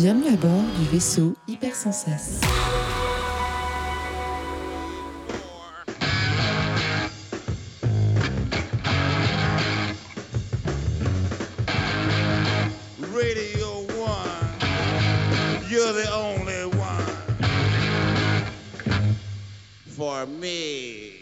[0.00, 2.40] Bienvenue à bord du vaisseau Hypersensas.
[13.12, 14.48] Radio One,
[15.68, 17.02] you're the only one
[19.88, 21.17] for me.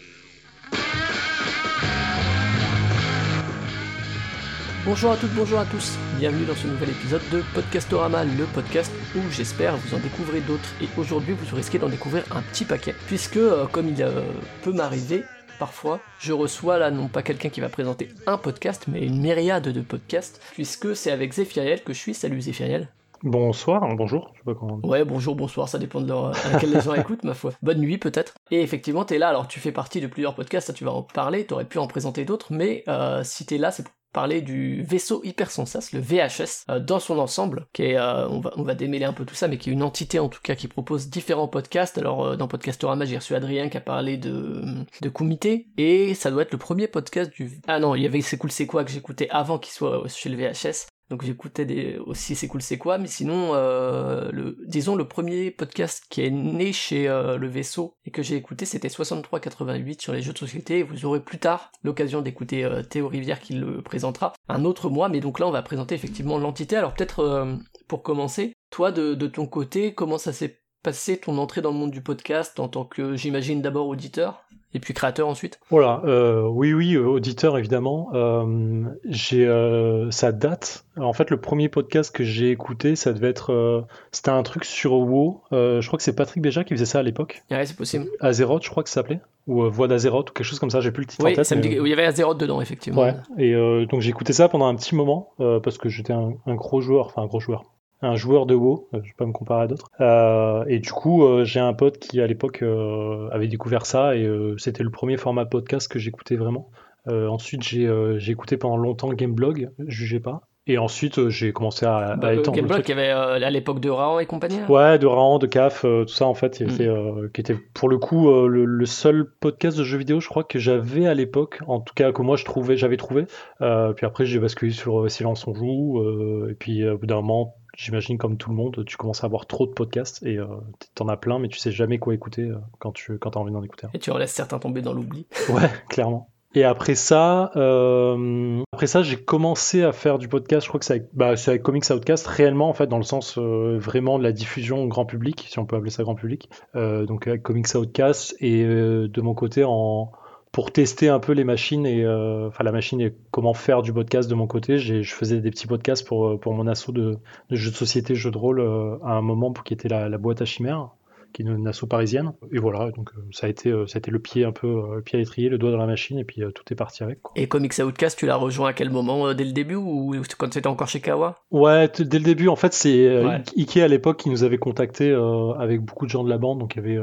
[4.86, 8.92] Bonjour à toutes, bonjour à tous, bienvenue dans ce nouvel épisode de Podcastorama, le podcast
[9.16, 10.70] où j'espère vous en découvrez d'autres.
[10.80, 14.22] Et aujourd'hui vous risquez d'en découvrir un petit paquet, puisque euh, comme il euh,
[14.62, 15.24] peut m'arriver,
[15.58, 19.64] parfois, je reçois là non pas quelqu'un qui va présenter un podcast, mais une myriade
[19.64, 22.14] de podcasts, puisque c'est avec Zéphiriel que je suis.
[22.14, 22.88] Salut Zéphiriel.
[23.24, 24.78] Bonsoir, hein, bonjour, je sais pas comment.
[24.84, 27.50] Ouais, bonjour, bonsoir, ça dépend de l'heure à laquelle les gens écoutent, ma foi.
[27.60, 28.34] Bonne nuit peut-être.
[28.52, 31.02] Et effectivement, t'es là, alors tu fais partie de plusieurs podcasts, ça tu vas en
[31.02, 34.82] parler, t'aurais pu en présenter d'autres, mais euh, si t'es là, c'est pour parler du
[34.82, 39.12] vaisseau hypersensas, le VHS, euh, dans son ensemble, qui est, euh, on, va, démêler un
[39.12, 41.98] peu tout ça, mais qui est une entité en tout cas qui propose différents podcasts.
[41.98, 44.62] Alors euh, dans Podcastorama, j'ai reçu Adrien qui a parlé de,
[45.02, 47.60] de Kumite, et ça doit être le premier podcast du...
[47.68, 50.30] Ah non, il y avait C'est cool c'est quoi que j'écoutais avant qu'il soit chez
[50.30, 50.86] le VHS.
[51.10, 54.58] Donc j'écoutais aussi C'est cool c'est quoi, mais sinon, euh, le...
[54.66, 58.64] disons le premier podcast qui est né chez euh, le vaisseau et que j'ai écouté,
[58.64, 60.78] c'était 6388 sur les jeux de société.
[60.78, 64.90] Et vous aurez plus tard l'occasion d'écouter euh, Théo Rivière qui le présentera un autre
[64.90, 66.76] mois, mais donc là on va présenter effectivement l'entité.
[66.76, 67.56] Alors peut-être
[67.88, 71.76] pour commencer, toi de, de ton côté, comment ça s'est passé ton entrée dans le
[71.76, 75.58] monde du podcast en tant que, j'imagine d'abord auditeur et puis créateur ensuite?
[75.68, 78.10] Voilà, euh, oui, oui, euh, auditeur évidemment.
[78.14, 80.84] Euh, j'ai, euh, ça date.
[80.96, 84.92] En fait, le premier podcast que j'ai écouté, ça devait être, c'était un truc sur
[84.92, 85.40] WoW.
[85.50, 87.42] Je crois que c'est Patrick Béja qui faisait ça à l'époque.
[87.50, 88.06] Ouais, c'est possible.
[88.20, 90.80] Azeroth, je crois que ça s'appelait, ou Voix d'Azeroth ou quelque chose comme ça.
[90.80, 91.46] J'ai plus le titre en Oui, tête.
[91.46, 91.78] ça me mais, dit...
[91.82, 93.02] il y avait Azeroth dedans, effectivement.
[93.02, 93.14] Ouais.
[93.38, 93.54] Et
[93.86, 95.32] donc j'ai écouté ça pendant un petit moment
[95.64, 97.64] parce que j'étais un, un gros joueur, enfin un gros joueur,
[98.02, 98.88] un joueur de WoW.
[98.94, 99.88] euh, je vais pas me comparer à d'autres.
[100.00, 104.14] Euh, et du coup, euh, j'ai un pote qui à l'époque euh, avait découvert ça
[104.16, 106.70] et c'était le premier format podcast que j'écoutais vraiment.
[107.08, 107.88] Ensuite, j'ai
[108.30, 110.40] écouté pendant longtemps Gameblog, jugez pas.
[110.68, 113.88] Et ensuite, j'ai commencé à, Bah, à euh, étendre il y avait à l'époque de
[113.88, 114.58] Raon et compagnie.
[114.58, 116.64] là Ouais, de Rahan, de CAF, tout ça en fait, Mm.
[116.68, 116.90] était,
[117.32, 120.58] qui était pour le coup le, le seul podcast de jeux vidéo, je crois que
[120.58, 123.26] j'avais à l'époque, en tout cas que moi je trouvais, j'avais trouvé.
[123.60, 126.02] Puis après j'ai basculé sur Silence on joue,
[126.50, 129.46] et puis au bout d'un moment, j'imagine comme tout le monde, tu commences à avoir
[129.46, 130.46] trop de podcasts et euh,
[130.94, 133.52] t'en as plein, mais tu sais jamais quoi écouter euh, quand tu quand as envie
[133.52, 133.86] d'en écouter.
[133.86, 133.90] un.
[133.94, 135.26] Et tu en laisses certains tomber dans l'oubli.
[135.48, 136.28] Ouais, clairement.
[136.56, 140.64] Et après ça, euh, après ça, j'ai commencé à faire du podcast.
[140.64, 143.36] Je crois que c'est avec, bah, avec Comics Outcast, réellement en fait, dans le sens
[143.36, 146.48] euh, vraiment de la diffusion au grand public, si on peut appeler ça grand public.
[146.74, 150.12] Euh, donc avec Comics Outcast et de mon côté en
[150.56, 153.92] pour tester un peu les machines et euh, enfin la machine et comment faire du
[153.92, 156.92] podcast de mon côté, j'ai, je faisais des petits podcasts pour euh, pour mon assaut
[156.92, 157.18] de,
[157.50, 160.08] de jeux de société, jeux de rôle euh, à un moment pour qui était la,
[160.08, 160.88] la boîte à chimères
[161.34, 162.32] qui est une asso parisienne.
[162.52, 165.18] Et voilà, donc ça a été, ça a été le pied un peu, le pied
[165.18, 167.20] à l'étrier, le doigt dans la machine, et puis euh, tout est parti avec.
[167.20, 167.32] Quoi.
[167.36, 170.56] Et Comics Outcast, tu l'as rejoint à quel moment Dès le début ou quand tu
[170.56, 171.34] étais encore chez Kawa?
[171.50, 173.42] Ouais, dès le début, en fait, c'est Ouais.
[173.58, 175.12] Ikea à l'époque qui nous avait contacté
[175.58, 176.60] avec beaucoup de gens de la bande.
[176.60, 176.98] Donc il y avait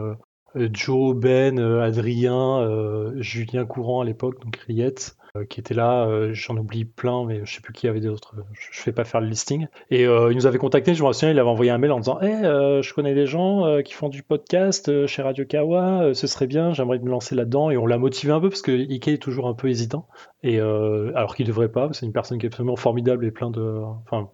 [0.56, 6.06] Joe, Ben, euh, Adrien, euh, Julien Courant à l'époque, donc Riette, euh, qui était là.
[6.08, 8.36] Euh, J'en oublie plein, mais je sais plus qui avait d'autres.
[8.54, 9.68] Je, je fais pas faire le listing.
[9.90, 10.94] Et euh, il nous avait contacté.
[10.94, 13.26] Je me souviens, il avait envoyé un mail en disant Hey, euh, je connais des
[13.26, 16.04] gens euh, qui font du podcast euh, chez Radio Kawa.
[16.04, 16.74] euh, ce serait bien.
[16.74, 17.72] J'aimerais me lancer là-dedans.
[17.72, 20.08] Et on l'a motivé un peu parce que Ikea est toujours un peu hésitant.
[20.44, 23.50] Et euh, alors qu'il devrait pas, c'est une personne qui est absolument formidable et plein
[23.50, 24.30] de, enfin,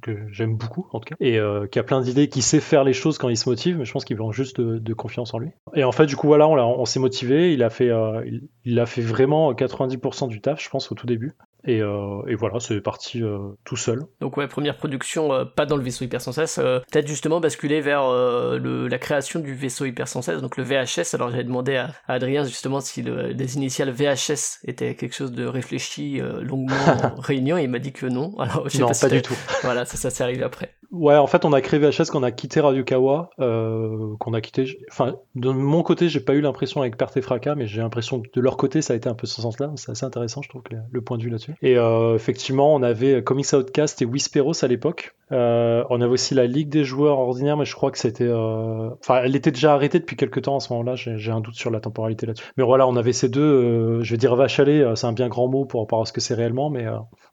[0.00, 2.84] que j'aime beaucoup en tout cas, et euh, qui a plein d'idées, qui sait faire
[2.84, 5.38] les choses quand il se motive, mais je pense qu'il manque juste de, confiance en
[5.38, 5.50] lui.
[5.74, 8.24] Et en fait, du coup, voilà, on, s'est motivé, il a fait, euh,
[8.64, 11.32] il a fait vraiment 90% du taf, je pense, au tout début.
[11.66, 14.02] Et, euh, et voilà, c'est parti euh, tout seul.
[14.20, 18.02] Donc ouais, première production, euh, pas dans le vaisseau hypersensas, euh, peut-être justement basculer vers
[18.06, 21.14] le, la création du vaisseau hypersensas, donc le VHS.
[21.14, 25.32] Alors j'avais demandé à, à Adrien justement si le, les initiales VHS étaient quelque chose
[25.32, 26.76] de réfléchi longuement
[27.16, 28.34] en réunion, et il m'a dit que non.
[28.38, 29.36] Alors je sais non, pas, du tout.
[29.62, 30.76] Voilà, ça, ça s'est arrivé après.
[30.90, 34.34] Ouais, en fait, on a créé VHS quand on a quitté Radio Kawa, euh, qu'on
[34.34, 34.78] a quitté.
[34.90, 38.20] Enfin, de mon côté, j'ai pas eu l'impression avec Perte et Fracas, mais j'ai l'impression
[38.20, 39.72] que de leur côté, ça a été un peu ce sens-là.
[39.76, 41.54] C'est assez intéressant, je trouve, le, point de vue là-dessus.
[41.62, 45.14] Et euh, effectivement, on avait Comics Outcast et Whisperos à l'époque.
[45.32, 48.30] Euh, on avait aussi la Ligue des joueurs ordinaires, mais je crois que c'était.
[48.30, 50.94] Enfin, elle était déjà arrêtée depuis quelques temps à ce moment-là.
[50.94, 52.46] J'ai un doute sur la temporalité là-dessus.
[52.56, 54.02] Mais voilà, on avait ces deux.
[54.02, 56.34] je vais dire vache c'est un bien grand mot pour rapport à ce que c'est
[56.34, 56.86] réellement, mais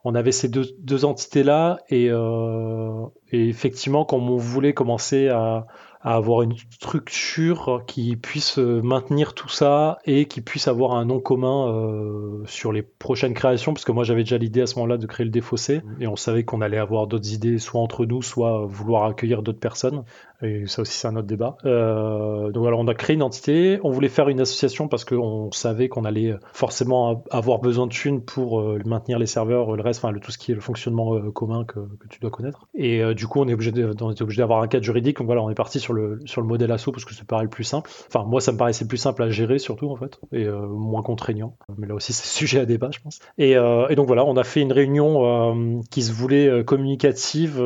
[0.04, 5.66] on avait ces deux, entités-là et, euh, et effectivement, quand on voulait commencer à,
[6.04, 11.06] à avoir une structure qui puisse euh, maintenir tout ça et qui puisse avoir un
[11.06, 14.76] nom commun euh, sur les prochaines créations, parce que moi j'avais déjà l'idée à ce
[14.76, 18.06] moment-là de créer le défaussé, et on savait qu'on allait avoir d'autres idées, soit entre
[18.06, 20.04] nous, soit vouloir accueillir d'autres personnes.
[20.42, 21.56] Et ça aussi, c'est un autre débat.
[21.64, 23.80] Euh, donc voilà, on a créé une entité.
[23.86, 28.22] On voulait faire une association parce qu'on savait qu'on allait forcément avoir besoin de thunes
[28.22, 31.80] pour maintenir les serveurs, le reste, enfin tout ce qui est le fonctionnement commun que,
[32.10, 32.68] tu dois connaître.
[32.74, 35.20] Et du coup, on est obligé d'avoir un cadre juridique.
[35.20, 37.44] Donc voilà, on est parti sur le sur le modèle ASSO parce que ça paraît
[37.44, 37.90] le plus simple.
[38.08, 41.04] Enfin, moi, ça me paraissait plus simple à gérer surtout en fait et euh, moins
[41.04, 41.56] contraignant.
[41.78, 43.20] Mais là aussi, c'est sujet à débat, je pense.
[43.38, 47.62] Et, euh, et, donc voilà, on a fait une réunion qui se voulait communicative.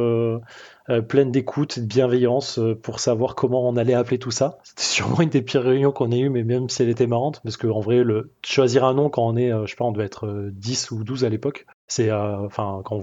[0.90, 4.58] Euh, pleine d'écoute de bienveillance euh, pour savoir comment on allait appeler tout ça.
[4.64, 7.42] C'était sûrement une des pires réunions qu'on ait eues, mais même si elle était marrante,
[7.44, 9.92] parce qu'en vrai, le, choisir un nom quand on est, euh, je sais pas, on
[9.92, 13.02] devait être 10 ou 12 à l'époque, c'est euh, enfin quand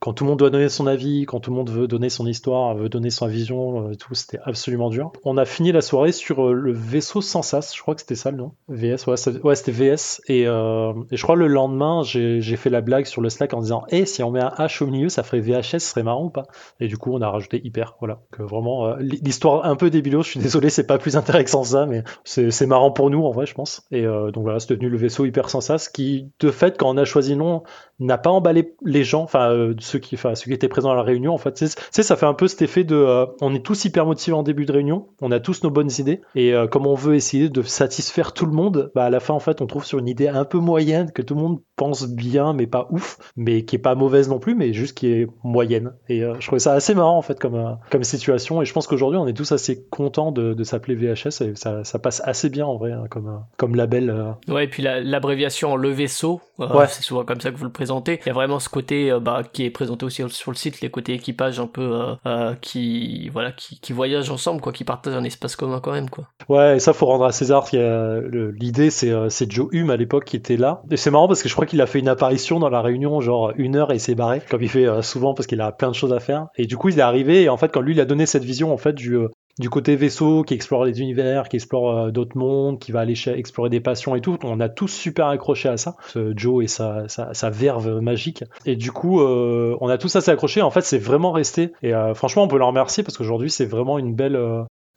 [0.00, 2.26] quand tout le monde doit donner son avis, quand tout le monde veut donner son
[2.26, 5.12] histoire, veut donner sa vision, euh, tout, c'était absolument dur.
[5.24, 8.14] On a fini la soirée sur euh, le vaisseau sans sas, je crois que c'était
[8.14, 8.52] ça le nom.
[8.68, 9.16] VS, ouais,
[9.54, 10.22] c'était VS.
[10.28, 13.98] Et, je crois le lendemain, j'ai fait la blague sur le Slack en disant, hé,
[13.98, 16.30] hey, si on met un H au milieu, ça ferait VHS, ce serait marrant ou
[16.30, 16.44] pas?
[16.80, 18.20] Et du coup, on a rajouté hyper, voilà.
[18.32, 21.86] Que vraiment, l'histoire un peu débilos, je suis désolé, c'est pas plus intéressant que ça,
[21.86, 23.86] mais c'est marrant pour nous en vrai, je pense.
[23.90, 26.96] Et donc voilà, c'était devenu le vaisseau hyper sans sas, qui de fait, quand on
[26.96, 27.62] a choisi le nom,
[27.98, 30.94] n'a pas emballé les gens, enfin euh, ceux qui, enfin ceux qui étaient présents à
[30.94, 31.34] la réunion.
[31.34, 33.84] En fait, tu sais, ça fait un peu cet effet de, euh, on est tous
[33.84, 36.86] hyper motivés en début de réunion, on a tous nos bonnes idées, et euh, comme
[36.86, 39.66] on veut essayer de satisfaire tout le monde, bah à la fin en fait, on
[39.66, 42.88] trouve sur une idée un peu moyenne que tout le monde pense bien, mais pas
[42.90, 45.92] ouf, mais qui est pas mauvaise non plus, mais juste qui est moyenne.
[46.08, 49.18] Et je trouvais ça assez marrant en fait comme comme situation, et je pense qu'aujourd'hui
[49.18, 52.66] on est tous assez contents de, de s'appeler VHS, et ça, ça, passe assez bien
[52.66, 54.34] en vrai hein, comme comme label.
[54.48, 56.86] Ouais, et puis l'abréviation le vaisseau, ouais.
[56.88, 58.11] c'est souvent comme ça que vous le présentez.
[58.24, 60.80] Il y a vraiment ce côté euh, bah, qui est présenté aussi sur le site,
[60.80, 65.14] les côtés équipage un peu euh, euh, qui voilà qui, voyagent ensemble, quoi, qui partagent
[65.14, 66.28] un espace commun quand même, quoi.
[66.48, 67.66] Ouais, et ça faut rendre à César.
[67.72, 70.82] L'idée c'est Joe Hume à l'époque qui était là.
[70.90, 73.20] Et c'est marrant parce que je crois qu'il a fait une apparition dans la réunion,
[73.20, 75.94] genre une heure et s'est barré, comme il fait souvent parce qu'il a plein de
[75.94, 76.46] choses à faire.
[76.56, 78.44] Et du coup il est arrivé et en fait quand lui il a donné cette
[78.44, 79.18] vision en fait du
[79.58, 83.14] du côté vaisseau qui explore les univers, qui explore euh, d'autres mondes, qui va aller
[83.28, 84.38] explorer des passions et tout.
[84.42, 88.44] On a tous super accroché à ça, ce Joe et sa, verve magique.
[88.64, 90.62] Et du coup, euh, on a tous assez accroché.
[90.62, 91.72] En fait, c'est vraiment resté.
[91.82, 94.38] Et euh, franchement, on peut leur remercier parce qu'aujourd'hui, c'est vraiment une belle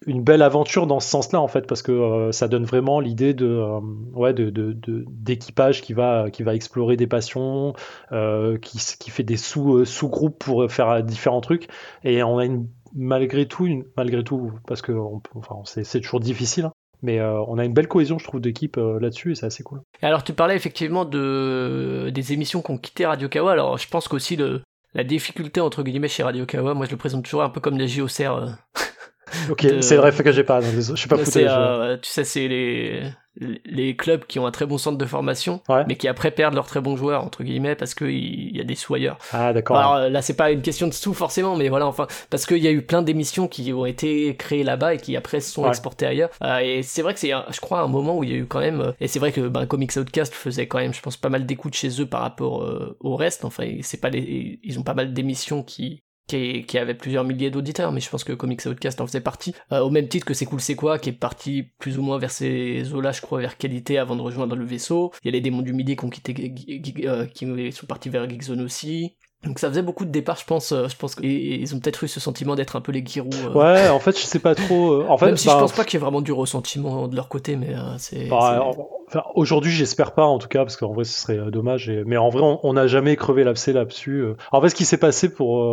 [0.07, 3.63] une belle aventure dans ce sens-là en fait parce que ça donne vraiment l'idée de
[4.13, 7.73] ouais d'équipage qui va qui va explorer des passions
[8.11, 11.69] qui, qui fait des sous sous groupes pour faire différents trucs
[12.03, 16.19] et on a une malgré tout, une, malgré tout, parce que on, enfin, c'est toujours
[16.19, 19.36] difficile, hein, mais euh, on a une belle cohésion, je trouve, d'équipe euh, là-dessus et
[19.36, 19.81] c'est assez cool.
[20.01, 23.51] Alors, tu parlais effectivement de des émissions qui ont quitté Radio Kawa.
[23.51, 24.62] Alors, je pense qu'aussi le
[24.94, 27.77] la difficulté entre guillemets chez Radio Kawa, moi je le présente toujours un peu comme
[27.77, 28.21] les JOCR.
[28.21, 28.47] Euh,
[29.50, 31.45] ok, c'est vrai que j'ai pas, je suis pas foutu.
[32.01, 33.03] Tu sais, c'est les
[33.37, 35.83] les clubs qui ont un très bon centre de formation, ouais.
[35.87, 38.75] mais qui après perdent leurs très bons joueurs entre guillemets parce qu'il y a des
[38.75, 39.17] sous ailleurs.
[39.31, 39.77] Ah d'accord.
[39.77, 42.67] Alors là c'est pas une question de sous forcément, mais voilà enfin parce qu'il y
[42.67, 45.69] a eu plein d'émissions qui ont été créées là-bas et qui après se sont ouais.
[45.69, 46.29] exportées ailleurs.
[46.43, 48.45] Euh, et c'est vrai que c'est je crois un moment où il y a eu
[48.45, 51.17] quand même euh, et c'est vrai que ben, Comics Outcast faisait quand même je pense
[51.17, 53.45] pas mal d'écoute chez eux par rapport euh, au reste.
[53.45, 57.92] Enfin c'est pas les ils ont pas mal d'émissions qui qui, avait plusieurs milliers d'auditeurs,
[57.92, 60.45] mais je pense que Comics Outcast en faisait partie, euh, au même titre que C'est
[60.45, 63.57] cool c'est quoi, qui est parti plus ou moins vers ces eaux-là, je crois, vers
[63.57, 65.12] qualité avant de rejoindre le vaisseau.
[65.24, 66.54] Il y a les démons du midi qui ont quitté,
[67.06, 69.16] euh, qui sont partis vers Geekzone aussi.
[69.45, 70.71] Donc ça faisait beaucoup de départs, je pense.
[70.71, 73.33] Euh, je pense qu'ils ont peut-être eu ce sentiment d'être un peu les Giroud.
[73.33, 73.53] Euh...
[73.53, 74.91] Ouais, en fait, je sais pas trop.
[74.91, 77.08] Euh, en fait, même si bah, je pense pas qu'il y ait vraiment du ressentiment
[77.08, 78.27] de leur côté, mais euh, c'est.
[78.27, 78.65] Bah,
[79.08, 81.89] enfin, aujourd'hui, j'espère pas, en tout cas, parce qu'en vrai, ce serait dommage.
[81.89, 82.03] Et...
[82.05, 84.25] Mais en vrai, on n'a jamais crevé l'abcès là-dessus.
[84.51, 85.63] En fait, ce qui s'est passé pour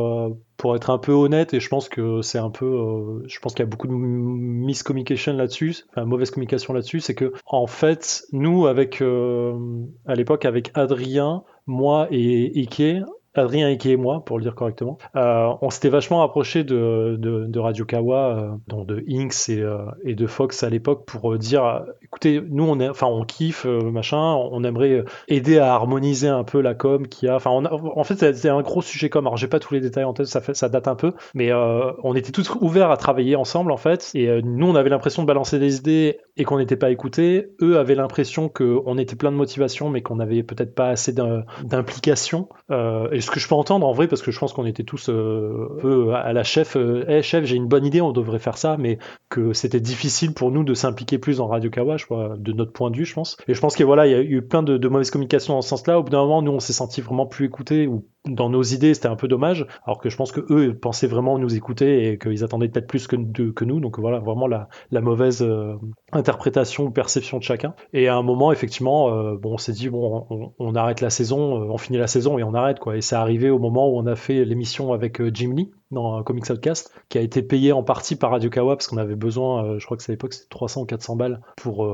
[0.58, 3.64] pour être un peu honnête, et je pense que c'est un peu, je pense qu'il
[3.64, 8.66] y a beaucoup de miscommunication là-dessus, enfin mauvaise communication là-dessus, c'est que en fait, nous,
[8.66, 13.02] avec à l'époque, avec Adrien, moi et Ike,
[13.34, 17.46] Adrien Ike et moi, pour le dire correctement, euh, on s'était vachement rapproché de, de,
[17.46, 21.36] de Radio Kawa, euh, donc de Inks et, euh, et, de Fox à l'époque, pour
[21.38, 26.44] dire, écoutez, nous on enfin on kiffe, euh, machin, on aimerait aider à harmoniser un
[26.44, 29.26] peu la com qui a, enfin en fait c'était un gros sujet com.
[29.26, 31.50] Alors j'ai pas tous les détails en tête, ça fait, ça date un peu, mais
[31.50, 35.22] euh, on était tous ouverts à travailler ensemble en fait, et nous on avait l'impression
[35.22, 37.48] de balancer des idées et qu'on n'était pas écouté.
[37.60, 42.48] Eux avaient l'impression qu'on était plein de motivation, mais qu'on n'avait peut-être pas assez d'implication.
[42.70, 44.84] Euh, et ce que je peux entendre en vrai, parce que je pense qu'on était
[44.84, 48.38] tous euh, peu à la chef, euh, hey, chef, j'ai une bonne idée, on devrait
[48.38, 48.98] faire ça, mais
[49.28, 52.72] que c'était difficile pour nous de s'impliquer plus dans Radio Kawa, je crois, de notre
[52.72, 53.36] point de vue, je pense.
[53.46, 55.98] Et je pense qu'il voilà, y a eu plein de, mauvaises communications dans ce sens-là.
[55.98, 58.94] Au bout d'un moment, nous, on s'est senti vraiment plus écoutés ou dans nos idées,
[58.94, 62.18] c'était un peu dommage, alors que je pense que eux pensaient vraiment nous écouter et
[62.18, 63.16] qu'ils attendaient peut-être plus que,
[63.50, 63.80] que nous.
[63.80, 65.74] Donc voilà, vraiment la, la mauvaise euh,
[66.22, 67.74] interprétation ou perception de chacun.
[67.92, 71.60] Et à un moment, effectivement, euh, bon, on s'est dit bon, on, arrête la saison,
[71.60, 72.96] euh, on finit la saison et on arrête quoi.
[72.96, 76.48] Et c'est arrivé au moment où on a fait l'émission avec Jim Lee dans Comics
[76.48, 79.84] Outcast, qui a été payé en partie par Radio Kawa parce qu'on avait besoin, je
[79.84, 81.86] crois que c'est à l'époque c'était 300 ou 400 balles pour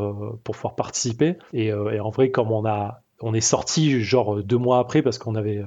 [0.44, 1.36] pour pouvoir participer.
[1.52, 5.34] Et en vrai, comme on a on est sorti genre deux mois après parce qu'on
[5.34, 5.66] avait euh,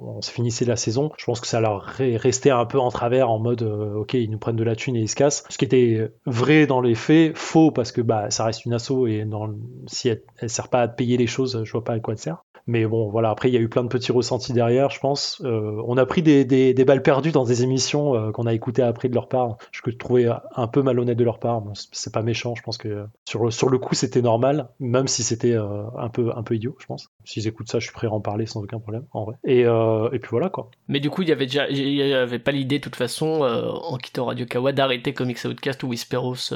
[0.00, 1.12] on se finissait la saison.
[1.16, 4.14] Je pense que ça leur est resté un peu en travers en mode euh, ok
[4.14, 5.44] ils nous prennent de la thune et ils se cassent.
[5.48, 9.06] Ce qui était vrai dans les faits faux parce que bah ça reste une asso
[9.06, 9.50] et dans,
[9.86, 12.18] si elle, elle sert pas à payer les choses je vois pas à quoi elle
[12.18, 15.00] sert mais bon, voilà, après, il y a eu plein de petits ressentis derrière, je
[15.00, 15.40] pense.
[15.44, 18.54] Euh, on a pris des, des, des, balles perdues dans des émissions euh, qu'on a
[18.54, 19.56] écoutées après de leur part.
[19.72, 21.60] Je trouvais un peu malhonnête de leur part.
[21.60, 25.22] Bon, c'est pas méchant, je pense que sur, sur le coup, c'était normal, même si
[25.22, 27.08] c'était euh, un, peu, un peu idiot, je pense.
[27.24, 29.36] S'ils écoutent ça, je suis prêt à en parler sans aucun problème, en vrai.
[29.44, 30.70] Et, euh, et puis voilà, quoi.
[30.88, 33.42] Mais du coup, il y avait déjà, il y avait pas l'idée, de toute façon,
[33.42, 36.52] euh, en quittant Radio Kawa, d'arrêter Comics Outcast ou Whisperos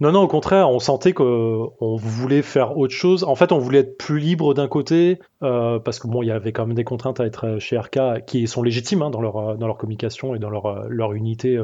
[0.00, 3.24] Non, non, au contraire, on sentait qu'on voulait faire autre chose.
[3.24, 6.52] En fait, on voulait être plus libre d'un côté, parce que bon, il y avait
[6.52, 9.36] quand même des contraintes à être euh, chez RK qui sont légitimes hein, dans, leur,
[9.36, 11.58] euh, dans leur communication et dans leur, euh, leur unité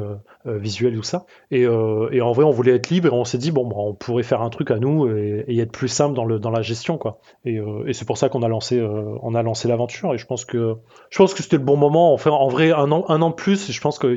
[0.45, 1.25] visuelle tout ça.
[1.51, 4.23] Et, en vrai, on voulait être libre et on s'est dit, bon, bah, on pourrait
[4.23, 6.97] faire un truc à nous et, être plus simple dans, le, dans la gestion.
[6.97, 7.19] quoi.
[7.45, 7.59] Et,
[7.91, 10.75] c'est pour ça qu'on a lancé, on l'aventure et je pense que,
[11.11, 12.13] que c'était le bon moment.
[12.13, 14.07] Enfin, en vrai, un an, un an de plus, je pense que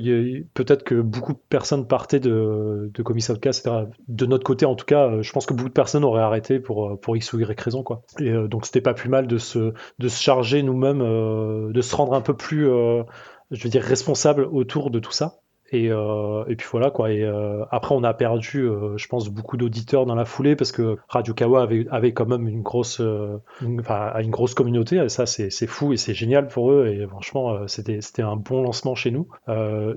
[0.54, 3.68] peut-être que beaucoup de personnes partaient de, de Comics Outcast,
[4.08, 6.98] De notre côté, en tout cas, je pense que beaucoup de personnes auraient arrêté pour,
[7.00, 7.82] pour X ou Y raison.
[7.82, 8.02] Quoi.
[8.20, 11.94] Et donc, c'était pas plus mal de se, de se charger nous-mêmes, euh, de se
[11.94, 13.02] rendre un peu plus, euh,
[13.50, 15.39] je veux dire, responsable autour de tout ça.
[15.72, 17.12] Et, euh, et, puis voilà quoi.
[17.12, 20.72] Et euh, après, on a perdu, euh, je pense, beaucoup d'auditeurs dans la foulée parce
[20.72, 23.82] que Radio Kawa avait, avait quand même une grosse, euh, une,
[24.20, 24.96] une grosse communauté.
[24.96, 26.88] Et ça, c'est fou et c'est génial pour eux.
[26.88, 29.28] Et franchement, euh, c'était c'était un bon lancement chez nous.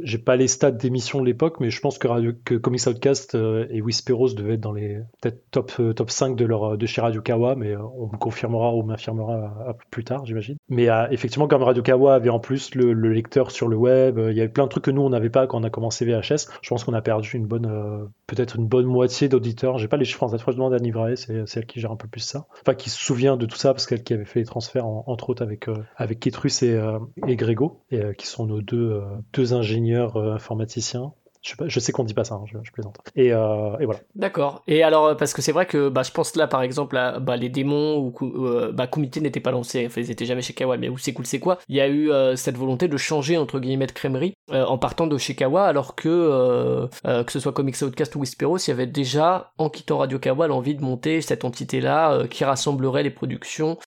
[0.03, 3.36] J'ai pas les stats d'émission de l'époque, mais je pense que, Radio, que Comics Outcast
[3.36, 7.22] et Whisperos devaient être dans les peut-être top top 5 de leur de chez Radio
[7.22, 10.58] Kawa, mais on me confirmera ou m'affirmera plus tard, j'imagine.
[10.74, 14.36] Mais effectivement, comme Radio Kawa avait en plus le, le lecteur sur le web, il
[14.36, 16.48] y avait plein de trucs que nous on n'avait pas quand on a commencé VHS,
[16.62, 19.77] je pense qu'on a perdu une bonne, euh, peut-être une bonne moitié d'auditeurs.
[19.77, 21.96] J'ai pas les chiffres en tête, je demande à Nivrae, c'est elle qui gère un
[21.96, 22.48] peu plus ça.
[22.62, 25.30] Enfin, qui se souvient de tout ça parce qu'elle qui avait fait les transferts entre
[25.30, 27.82] autres avec euh, avec Ketrus et, euh, Grégo,
[28.18, 29.01] qui sont nos deux
[29.34, 31.13] deux ingénieurs informaticiens
[31.44, 32.98] je, sais qu'on dit pas ça, hein, je, plaisante.
[33.16, 34.00] Et, euh, et voilà.
[34.16, 34.64] D'accord.
[34.68, 37.36] Et alors, parce que c'est vrai que bah, je pense là, par exemple, à, bah,
[37.38, 38.14] les démons ou
[38.48, 41.14] euh, bah, Kumite n'étaient pas lancés, enfin, ils étaient jamais chez Kawa, mais où c'est
[41.14, 41.60] cool, c'est quoi?
[41.68, 44.78] Il y a eu euh, cette volonté de changer entre guillemets de crèmerie euh, en
[44.78, 48.58] partant de chez Kawa, alors que euh, euh, que ce soit Comics Outcast ou Whisperos,
[48.58, 53.04] il y avait déjà en quittant Radio Kawa l'envie de monter cette entité-là qui rassemblerait
[53.04, 53.78] les productions,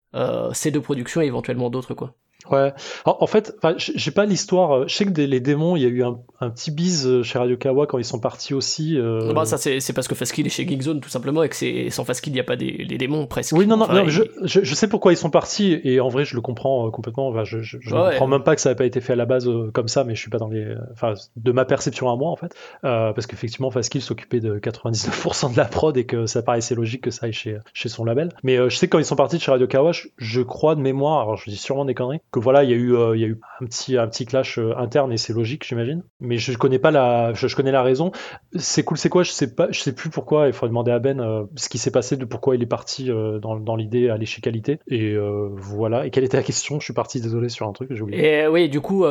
[0.52, 2.14] ces deux productions et éventuellement d'autres quoi.
[2.50, 2.72] Ouais.
[3.04, 4.88] En, en fait, j'ai pas l'histoire.
[4.88, 7.38] Je sais que les démons, il y a eu un, un petit bise euh, chez
[7.38, 8.98] Radio Kawa quand ils sont partis aussi.
[8.98, 9.32] Euh...
[9.32, 12.04] Bah, ça, c'est parce que Faskill est chez Geekzone, tout simplement, et que c'est sans
[12.04, 13.52] Faskill, il n'y a pas des, des, démons presque.
[13.56, 16.08] Oui, non, non, enfin, non je, je, je, sais pourquoi ils sont partis, et en
[16.08, 17.28] vrai, je le comprends euh, complètement.
[17.28, 19.16] Enfin, je je, je ouais, comprends même pas que ça n'avait pas été fait à
[19.16, 20.74] la base euh, comme ça, mais je suis pas dans les.
[20.92, 22.54] Enfin, de ma perception à moi, en fait.
[22.84, 27.02] Euh, parce qu'effectivement, Faskill s'occupait de 99% de la prod et que ça paraissait logique
[27.02, 28.30] que ça aille chez, chez son label.
[28.42, 30.80] Mais je sais que quand ils sont partis de chez Radio Kawa, je, crois de
[30.80, 33.24] mémoire, alors je dis sûrement des conneries, que voilà, il y a eu, il y
[33.24, 36.02] a eu un petit, un petit clash interne et c'est logique, j'imagine.
[36.20, 38.12] Mais je connais pas la je, connais la raison.
[38.54, 39.22] C'est cool, c'est quoi?
[39.22, 40.46] Je sais pas, je sais plus pourquoi.
[40.46, 43.10] Il faudrait demander à Ben euh, ce qui s'est passé, de pourquoi il est parti
[43.10, 44.78] euh, dans, dans l'idée aller chez Qualité.
[44.88, 46.06] Et euh, voilà.
[46.06, 46.80] Et quelle était la question?
[46.80, 48.42] Je suis parti, désolé sur un truc, j'ai oublié.
[48.42, 49.04] Et oui, du coup,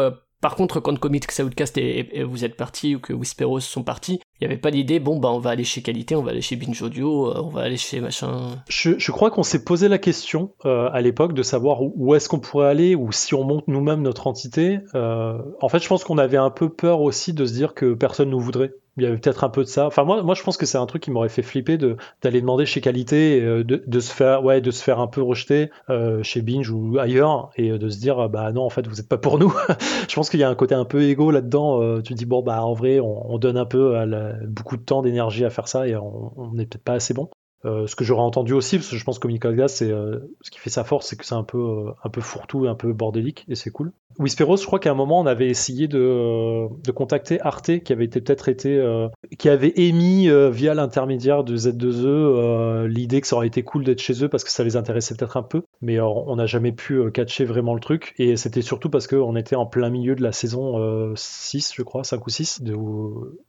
[0.45, 4.19] par contre, quand Comics Outcast et, et, vous êtes parti ou que Whisperos sont partis,
[4.39, 6.41] il n'y avait pas l'idée, bon, bah on va aller chez Qualité, on va aller
[6.41, 8.61] chez Binge Audio, on va aller chez machin.
[8.69, 12.37] Je, crois qu'on s'est posé la question euh, à l'époque de savoir où, est-ce qu'on
[12.37, 14.81] pourrait aller ou si on monte nous-mêmes notre entité.
[14.93, 17.95] Euh, en fait, je pense qu'on avait un peu peur aussi de se dire que
[17.95, 19.87] personne nous voudrait il y avait peut-être un peu de ça.
[19.87, 22.41] Enfin moi, moi je pense que c'est un truc qui m'aurait fait flipper de d'aller
[22.41, 25.69] demander chez Qualité, euh, de, de, se faire ouais de se faire un peu rejeter
[25.89, 29.09] euh, chez Binge ou ailleurs et de se dire bah non en fait vous êtes
[29.09, 29.53] pas pour nous.
[30.09, 31.81] je pense qu'il y a un côté un peu égo là-dedans.
[31.81, 34.77] Euh, tu dis bon bah en vrai on, on donne un peu à la, beaucoup
[34.77, 37.29] de temps d'énergie à faire ça et on n'est peut-être pas assez bon.
[37.65, 40.51] Euh, ce que j'aurais entendu aussi, parce que je pense que Comic c'est euh, ce
[40.51, 42.93] qui fait sa force, c'est que c'est un peu euh, un peu fourre-tout, un peu
[42.93, 43.91] bordélique, et c'est cool.
[44.19, 48.05] Whisperos, je crois qu'à un moment on avait essayé de, de contacter Arte, qui avait
[48.05, 49.07] été peut-être été,
[49.37, 54.23] qui avait émis via l'intermédiaire de Z2E l'idée que ça aurait été cool d'être chez
[54.23, 57.43] eux parce que ça les intéressait peut-être un peu, mais on n'a jamais pu catcher
[57.43, 61.13] vraiment le truc, et c'était surtout parce qu'on était en plein milieu de la saison
[61.15, 62.73] 6, je crois, 5 ou 6 de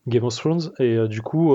[0.09, 1.55] Game of Thrones, et du coup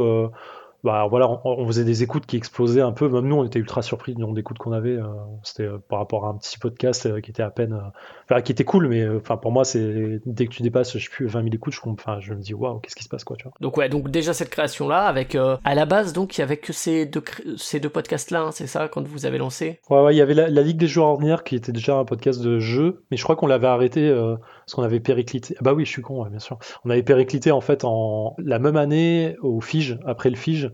[0.84, 3.08] bah voilà, on, faisait des écoutes qui explosaient un peu.
[3.08, 4.98] Même nous, on était ultra surpris du nombre d'écoutes qu'on avait.
[4.98, 5.06] Euh,
[5.44, 7.80] c'était euh, par rapport à un petit podcast euh, qui était à peine,
[8.24, 11.10] enfin qui était cool, mais enfin pour moi, c'est dès que tu dépasses, je sais
[11.10, 13.38] plus 20 000 écoutes, je, enfin, je me dis waouh, qu'est-ce qui se passe quoi,
[13.38, 13.54] tu vois.
[13.62, 16.58] Donc ouais, donc déjà cette création là, avec à la base donc il y avait
[16.58, 17.24] que ces deux
[17.58, 19.80] ces deux podcasts là, hein, c'est ça quand vous avez lancé?
[19.90, 22.42] Ouais, ouais, il y avait la, Ligue des joueurs ordinaires qui était déjà un podcast
[22.42, 25.56] de jeu, mais je crois qu'on l'avait arrêté parce qu'on avait périclité.
[25.62, 26.60] bah oui, je suis con, bien sûr.
[26.86, 30.71] On avait périclité en fait en la même année au Fige, après le Fige.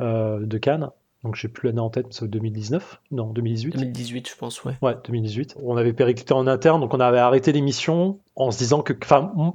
[0.00, 0.90] Euh, de Cannes.
[1.24, 4.74] Donc j'ai plus l'année en tête, c'est 2019 Non, 2018 2018, je pense, ouais.
[4.80, 5.56] Ouais, 2018.
[5.60, 8.92] On avait périclité en interne, donc on avait arrêté l'émission en se disant que.
[9.02, 9.52] Enfin, bon,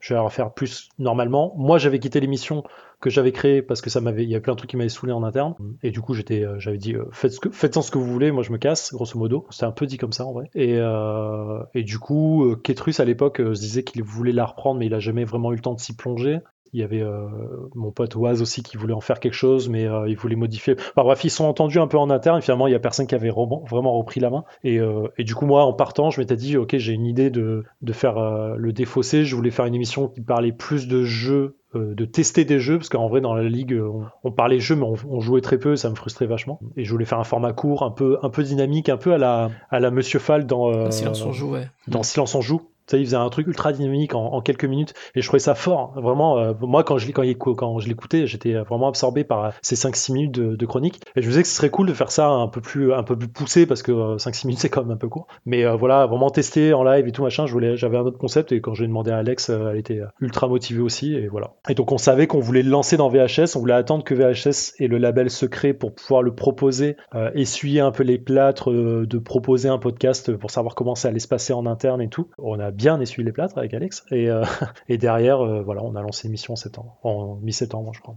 [0.00, 1.52] je vais refaire plus normalement.
[1.58, 2.64] Moi, j'avais quitté l'émission
[3.00, 4.88] que j'avais créée parce que ça m'avait, il y avait plein de trucs qui m'avaient
[4.88, 5.54] saoulé en interne.
[5.82, 8.10] Et du coup, j'étais, euh, j'avais dit, euh, faites ce que, faites-en ce que vous
[8.10, 9.46] voulez, moi je me casse, grosso modo.
[9.50, 10.50] C'était un peu dit comme ça en vrai.
[10.54, 14.86] Et, euh, et du coup, Ketrus à l'époque se disait qu'il voulait la reprendre, mais
[14.86, 16.38] il a jamais vraiment eu le temps de s'y plonger.
[16.72, 17.28] Il y avait euh,
[17.74, 20.74] mon pote Oaz aussi qui voulait en faire quelque chose, mais euh, il voulait modifier.
[20.78, 22.38] Enfin, bref, ils sont entendus un peu en interne.
[22.38, 24.44] Et finalement, il y a personne qui avait vraiment repris la main.
[24.64, 27.30] Et, euh, et, du coup, moi, en partant, je m'étais dit, ok, j'ai une idée
[27.30, 28.18] de, de faire
[28.56, 29.24] le défaussé.
[29.24, 32.88] Je voulais faire une émission qui parlait plus de jeux de tester des jeux parce
[32.88, 33.78] qu'en vrai dans la ligue
[34.24, 37.04] on, parlait jeux mais on, jouait très peu ça me frustrait vachement et je voulais
[37.04, 39.90] faire un format court un peu un peu dynamique un peu à la à la
[39.90, 41.68] Monsieur Fall dans Silence on joue ouais.
[41.86, 45.26] dans Silence on joue il faisait un truc ultra dynamique en, quelques minutes et je
[45.26, 45.92] trouvais ça fort.
[46.00, 51.00] Vraiment, euh, moi, quand je, l'écoutais, j'étais vraiment absorbé par ces 5-6 minutes de, chronique.
[51.16, 53.02] Et je me disais que ce serait cool de faire ça un peu plus, un
[53.02, 55.26] peu plus poussé parce que 5-6 euh, minutes, c'est quand même un peu court.
[55.46, 58.60] Mais euh, voilà, vraiment tester en live et tout machin, j'avais un autre concept et
[58.60, 61.54] quand je l'ai demandé à Alex, elle était ultra motivée aussi et voilà.
[61.68, 64.74] Et donc, on savait qu'on voulait le lancer dans VHS, on voulait attendre que VHS
[64.78, 66.96] ait le label secret pour pouvoir le proposer,
[67.34, 71.28] essuyer un peu les plâtres, de proposer un podcast pour savoir comment ça allait se
[71.28, 72.28] passer en interne et tout.
[72.38, 74.06] On a bien essuyé les plâtres avec Alex.
[74.12, 74.44] Et, euh,
[74.88, 78.14] derrière, euh, voilà, on a lancé l'émission en, en mi-septembre, je crois.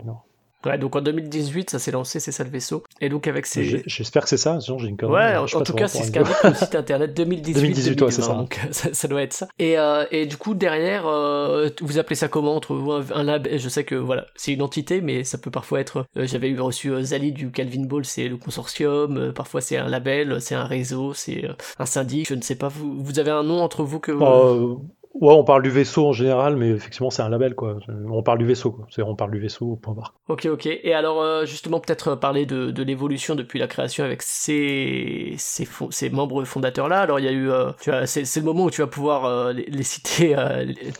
[0.66, 2.84] Ouais, donc en 2018, ça s'est lancé, c'est ça le vaisseau.
[3.00, 3.84] Et donc avec ces.
[3.86, 5.16] J'espère que c'est ça, sinon j'ai une connerie.
[5.16, 7.54] Ouais, en, tout cas, c'est ce qu'a dit le site internet 2018.
[7.62, 8.34] 2018, ouais, c'est ça.
[8.34, 9.48] Donc ça, doit être ça.
[9.60, 13.48] Et, euh, et du coup, derrière, euh, vous appelez ça comment entre vous un, lab?
[13.52, 16.06] Je sais que voilà, c'est une entité, mais ça peut parfois être.
[16.18, 19.34] Euh, j'avais eu reçu Zali du Calvin Ball, c'est le consortium.
[19.34, 21.46] parfois, c'est un label, c'est un réseau, c'est
[21.80, 22.28] un syndic.
[22.28, 22.68] Je ne sais pas.
[22.68, 24.12] Vous, vous avez un nom entre vous que.
[25.14, 27.78] Ouais, on parle du vaisseau en général, mais effectivement, c'est un label, quoi.
[28.10, 28.88] On parle du vaisseau, quoi.
[29.06, 30.16] On parle du vaisseau, point barre.
[30.30, 30.66] Ok, ok.
[30.68, 35.36] Et alors, euh, justement, peut-être euh, parler de, de l'évolution depuis la création avec ces,
[35.38, 37.02] ces, ces membres fondateurs-là.
[37.02, 39.52] Alors, il y a eu, euh, tu vois, c'est, le moment où tu vas pouvoir
[39.54, 40.36] les, citer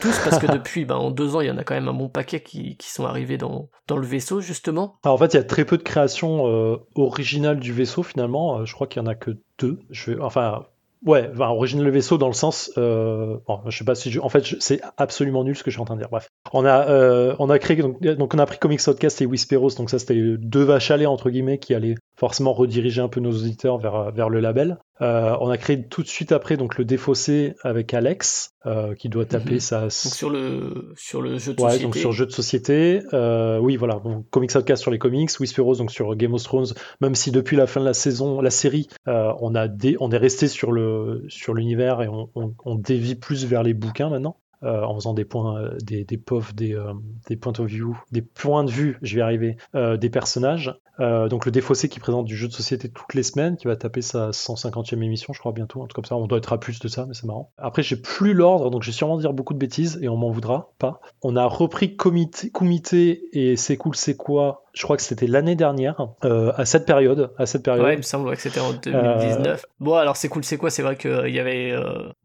[0.00, 1.94] tous, parce que depuis, ben, en deux ans, il y en a quand même un
[1.94, 4.98] bon paquet qui, qui sont arrivés dans, dans le vaisseau, justement.
[5.04, 8.64] Alors, en fait, il y a très peu de créations originales du vaisseau, finalement.
[8.66, 9.78] je crois qu'il y en a que deux.
[9.90, 10.66] Je vais, enfin,
[11.04, 14.20] Ouais, enfin, origine le vaisseau dans le sens, euh, bon, je sais pas si, je,
[14.20, 16.08] en fait, c'est absolument nul ce que je suis en train de dire.
[16.08, 19.26] Bref, on a, euh, on a créé donc, donc on a pris Comics Podcast et
[19.26, 23.18] Whisperos, donc ça c'était deux vaches lait entre guillemets qui allaient forcément rediriger un peu
[23.18, 24.78] nos auditeurs vers, vers le label.
[25.00, 29.08] Euh, on a créé tout de suite après donc le défaussé avec Alex euh, qui
[29.08, 29.60] doit taper mhm.
[29.60, 31.82] sa donc sur le sur le jeu de ouais, société.
[31.82, 33.02] donc sur jeu de société.
[33.12, 36.74] Euh, oui voilà donc Comics Outcast sur les comics, Whisperos donc sur Game of Thrones.
[37.00, 39.66] Même si depuis la fin de la saison, la série, on a
[39.98, 43.74] on est resté sur le sur l'univers et on, on, on dévie plus vers les
[43.74, 44.36] bouquins maintenant.
[44.64, 46.92] Euh, en faisant des points, euh, des, des POV, des, euh,
[47.26, 50.78] des points of view, des points de vue, je vais arriver, des personnages.
[50.98, 54.02] Donc le défaussé qui présente du jeu de société toutes les semaines, qui va taper
[54.02, 56.16] sa 150e émission, je crois bientôt, un truc comme ça.
[56.16, 57.52] On doit être à plus de ça, mais c'est marrant.
[57.58, 60.30] Après, j'ai plus l'ordre, donc je vais sûrement dire beaucoup de bêtises et on m'en
[60.30, 61.00] voudra pas.
[61.22, 65.54] On a repris comité, comité et c'est cool, c'est quoi je crois que c'était l'année
[65.54, 67.84] dernière, euh, à cette période, à cette période.
[67.84, 69.46] Ouais, il me semble que c'était en 2019.
[69.46, 70.70] Euh, bon, alors c'est cool, c'est quoi?
[70.70, 71.74] C'est vrai qu'il euh, y avait,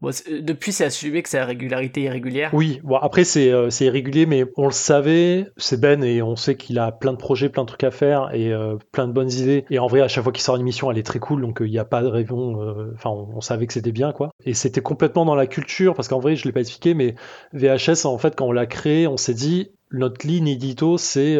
[0.00, 2.50] bon, depuis c'est assumé que c'est la régularité irrégulière.
[2.54, 6.78] Oui, bon après c'est irrégulier, mais on le savait, c'est Ben et on sait qu'il
[6.78, 8.52] a plein de projets, plein de trucs à faire et
[8.92, 9.66] plein de bonnes idées.
[9.70, 11.58] Et en vrai, à chaque fois qu'il sort une émission, elle est très cool, donc
[11.60, 12.74] il n'y a pas de raison.
[12.94, 14.30] Enfin, on, savait que c'était bien, quoi.
[14.44, 17.14] Et c'était complètement dans la culture, parce qu'en vrai, je l'ai pas expliqué, mais
[17.52, 21.38] VHS, en fait, quand on l'a créé, on s'est dit notre ligne édito, c'est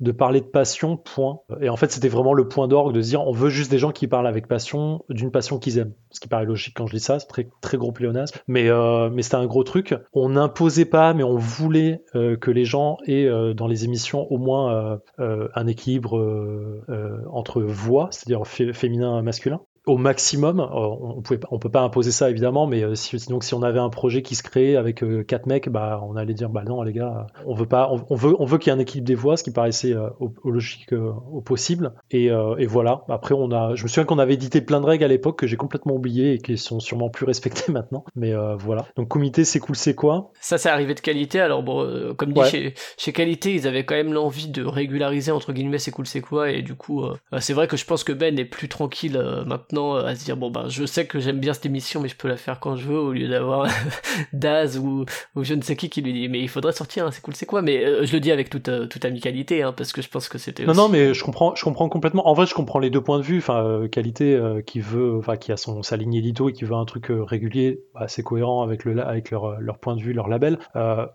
[0.00, 1.40] de parler de passion, point.
[1.60, 3.92] Et en fait, c'était vraiment le point d'orgue de dire on veut juste des gens
[3.92, 5.92] qui parlent avec passion, d'une passion qu'ils aiment.
[6.10, 8.38] Ce qui paraît logique quand je dis ça, c'est très, très gros pléonasme.
[8.48, 9.94] Mais, euh, mais c'était un gros truc.
[10.12, 14.26] On n'imposait pas, mais on voulait euh, que les gens aient euh, dans les émissions
[14.32, 20.60] au moins euh, euh, un équilibre euh, entre voix, c'est-à-dire fé- féminin masculin au maximum.
[20.60, 23.54] Euh, on pouvait, pas- on peut pas imposer ça évidemment, mais euh, si, donc si
[23.54, 26.48] on avait un projet qui se créait avec euh, quatre mecs, bah on allait dire
[26.50, 28.78] bah non les gars, on veut pas, on, on veut, on veut qu'il y ait
[28.78, 31.92] un équilibre des voix, ce qui paraissait au, au logique au possible.
[32.10, 33.02] Et, et voilà.
[33.08, 35.46] Après on a, je me souviens qu'on avait édité plein de règles à l'époque que
[35.46, 38.04] j'ai complètement oubliées et qui sont sûrement plus respectées maintenant.
[38.16, 38.86] Mais euh, voilà.
[38.96, 40.30] Donc comité c'est cool c'est quoi?
[40.40, 41.40] Ça, c'est arrivé de qualité.
[41.40, 42.48] Alors, bon, euh, comme dit Ouais.
[42.50, 46.20] chez, chez Qualité, ils avaient quand même l'envie de régulariser, entre guillemets, c'est cool, c'est
[46.20, 46.50] quoi.
[46.50, 49.44] Et du coup, euh, c'est vrai que je pense que Ben est plus tranquille euh,
[49.80, 52.08] maintenant euh, à se dire, bon, ben, je sais que j'aime bien cette émission, mais
[52.08, 53.66] je peux la faire quand je veux, au lieu d'avoir
[54.32, 55.04] Daz ou,
[55.36, 57.34] ou je ne sais qui qui lui dit, mais il faudrait sortir, hein, c'est cool,
[57.34, 57.62] c'est quoi?
[57.62, 60.28] Mais euh, je le dis avec toute, euh, toute amicalité, hein, parce que je pense
[60.28, 60.64] que c'était.
[60.64, 62.28] Non, aussi- non, mais je comprends, je comprends complètement.
[62.28, 63.38] En vrai, je comprends les deux points de vue.
[63.38, 66.74] Enfin, euh, qualité qui veut, enfin, qui a son sa ligne édito et qui veut
[66.74, 70.28] un truc régulier, bah, c'est cohérent avec le avec leur, leur point de vue, leur
[70.28, 70.58] label.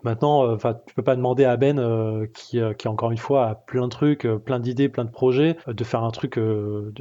[0.02, 3.84] Maintenant, enfin, tu peux pas demander à Ben qui qui encore une fois a plein
[3.84, 6.38] de trucs, plein d'idées, plein de projets, de faire un truc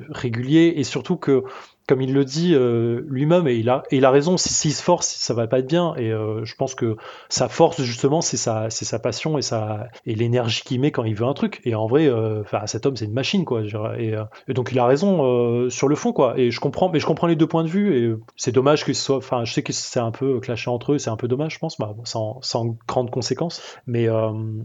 [0.09, 1.43] régulier et surtout que
[1.87, 5.33] comme il le dit euh, lui-même, et il a, raison, si- s'il se force, ça
[5.33, 5.93] va pas être bien.
[5.97, 6.97] Et euh, je pense que
[7.29, 11.61] sa force, justement, c'est sa, passion et, l'énergie qu'il met quand il veut un truc.
[11.63, 13.61] Et en vrai, euh, cet homme, c'est une machine, quoi.
[13.61, 16.37] euh, et donc, il a raison sur le fond, quoi.
[16.39, 17.95] Et je comprends, mais je comprends les deux points de vue.
[17.97, 20.93] Et c'est dommage que ce soit, enfin, je sais que c'est un peu clashé entre
[20.93, 23.61] eux, c'est un peu dommage, je pense, bah, sans, sans grande conséquence.
[23.85, 24.07] Mais,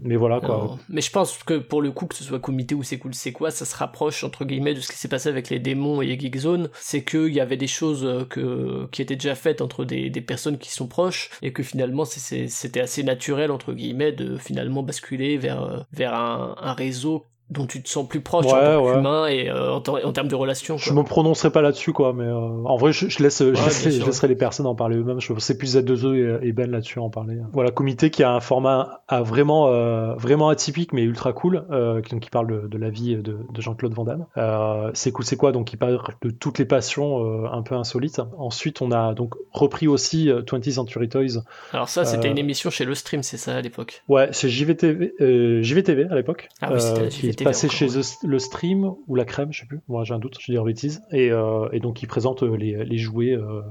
[0.01, 0.41] mais voilà.
[0.89, 3.31] Mais je pense que pour le coup, que ce soit comité ou c'est cool, c'est
[3.31, 6.19] quoi, ça se rapproche entre guillemets de ce qui s'est passé avec les démons et
[6.19, 6.69] Geek Zone.
[6.73, 10.21] C'est qu'il y avait des choses euh, que, qui étaient déjà faites entre des, des
[10.21, 15.37] personnes qui sont proches et que finalement c'était assez naturel entre guillemets de finalement basculer
[15.37, 18.83] vers, euh, vers un, un réseau dont tu te sens plus proche en Ouais, tant
[18.85, 18.93] ouais.
[18.95, 20.77] qu'humain et euh, en, ter- en termes de relations.
[20.77, 21.01] Je quoi.
[21.01, 22.33] me prononcerai pas là-dessus, quoi, mais euh,
[22.65, 25.19] en vrai, je, je laisse, je, Ouais, laisserai, je les personnes en parler eux-mêmes.
[25.19, 27.37] Je c'est plus Z2E et, et Ben là-dessus en parler.
[27.53, 32.01] Voilà, comité qui a un format à vraiment, euh, vraiment atypique, mais ultra cool, euh,
[32.01, 34.25] qui- donc qui parle de, de la vie de, de Jean-Claude Van Damme.
[34.37, 35.51] Euh, c'est cool, c'est quoi?
[35.51, 38.21] Donc, il parle de toutes les passions euh, un peu insolites.
[38.37, 41.41] Ensuite, on a donc repris aussi euh, 20th Century Toys.
[41.73, 44.03] Alors ça, c'était Euh, une émission chez Le Stream, c'est ça à l'époque?
[44.07, 47.09] Ouais, c'est JVTV, euh, JVTV à l'époque, Ah oui, c'était la
[47.41, 47.87] JVTV passé chez.
[47.87, 49.81] The- le stream ou la crème, je sais plus.
[49.87, 51.01] Moi, j'ai un doute, je vais dire bêtises.
[51.11, 53.61] Et, euh, et donc, il présente euh, les, les jouets, euh,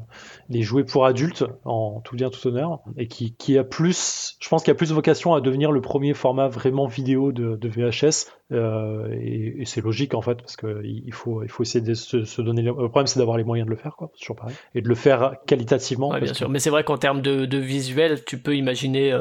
[0.48, 4.48] les jouets pour adultes en tout bien tout honneur, et qui, qui a plus, je
[4.48, 8.26] pense, qu'il a plus vocation à devenir le premier format vraiment vidéo de, de VHS.
[8.52, 11.84] euh, et et c'est logique en fait, parce que il il faut, il faut essayer
[11.84, 12.62] de se, se donner.
[12.62, 12.68] Les...
[12.68, 14.10] Le problème, c'est d'avoir les moyens de le faire, quoi.
[14.18, 16.08] Toujours pareil, et de le faire qualitativement.
[16.10, 16.48] Ouais, bien que- sûr.
[16.48, 19.12] Mais c'est vrai qu'en termes de, de visuel, tu peux imaginer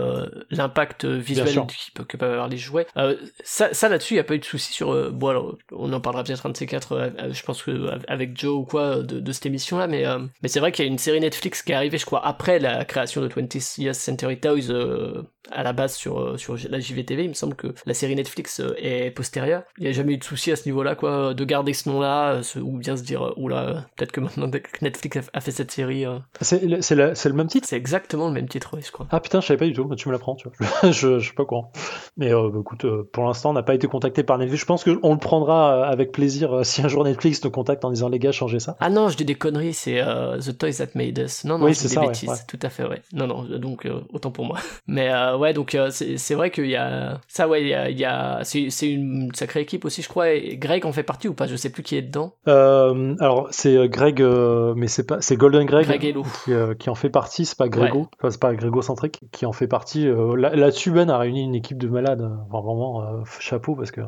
[0.49, 1.67] l'impact visuel sûr.
[1.67, 2.87] qui peut- que peuvent avoir les jouets.
[3.43, 4.91] Ça, ça là-dessus, il n'y a pas eu de souci sur.
[4.91, 7.63] euh, bon, alors, on en parlera peut-être un de ces quatre, euh, euh, je pense
[7.63, 9.87] que euh, avec Joe ou quoi, de, de cette émission-là.
[9.87, 12.05] Mais, euh, mais c'est vrai qu'il y a une série Netflix qui est arrivée, je
[12.05, 16.55] crois, après la création de 20th Century Toys euh, à la base sur, euh, sur
[16.69, 17.23] la JVTV.
[17.23, 19.63] Il me semble que la série Netflix euh, est postérieure.
[19.77, 22.35] Il n'y a jamais eu de souci à ce niveau-là, quoi, de garder ce nom-là,
[22.35, 25.51] euh, ou bien se dire, euh, oula, euh, peut-être que maintenant que Netflix a, fait
[25.51, 26.05] cette série.
[26.05, 27.67] euh, C'est le- même titre?
[27.69, 29.07] c'est exactement le même titre, oui, je crois.
[29.11, 30.67] Ah putain, je savais pas du tout, tu me l'apprends, tu vois.
[30.91, 31.71] je, je suis pas courant.
[32.17, 34.61] Mais euh, bah, écoute, euh, pour l'instant, on n'a pas été contacté par Netflix.
[34.61, 37.85] Je pense qu'on le prendra euh, avec plaisir euh, si un jour Netflix nous contacte
[37.85, 38.75] en disant les gars, changez ça.
[38.79, 41.43] Ah non, je dis des conneries, c'est euh, The Toys That Made Us.
[41.45, 42.35] Non, non, Oui, c'est des ça, ouais, bêtises, ouais.
[42.47, 43.01] tout à fait, ouais.
[43.13, 44.57] Non, non, donc euh, autant pour moi.
[44.87, 47.19] Mais euh, ouais, donc euh, c'est vrai qu'il y a...
[47.27, 47.89] Ça, ouais, il y a...
[47.89, 48.41] il y a...
[48.43, 51.55] C'est une sacrée équipe aussi, je crois, et Greg en fait partie ou pas, je
[51.55, 52.33] sais plus qui est dedans.
[52.47, 54.21] Euh, alors c'est euh, Greg,
[54.75, 57.45] mais c'est pas, c'est Golden Greg, qui, qui en fait partie.
[57.45, 60.05] C'est pas Grégo, enfin, c'est pas Grégo centrique qui en fait partie.
[60.37, 62.29] Là- Là-dessus, Ben a réuni une équipe de malades.
[62.49, 64.01] Enfin, vraiment chapeau parce que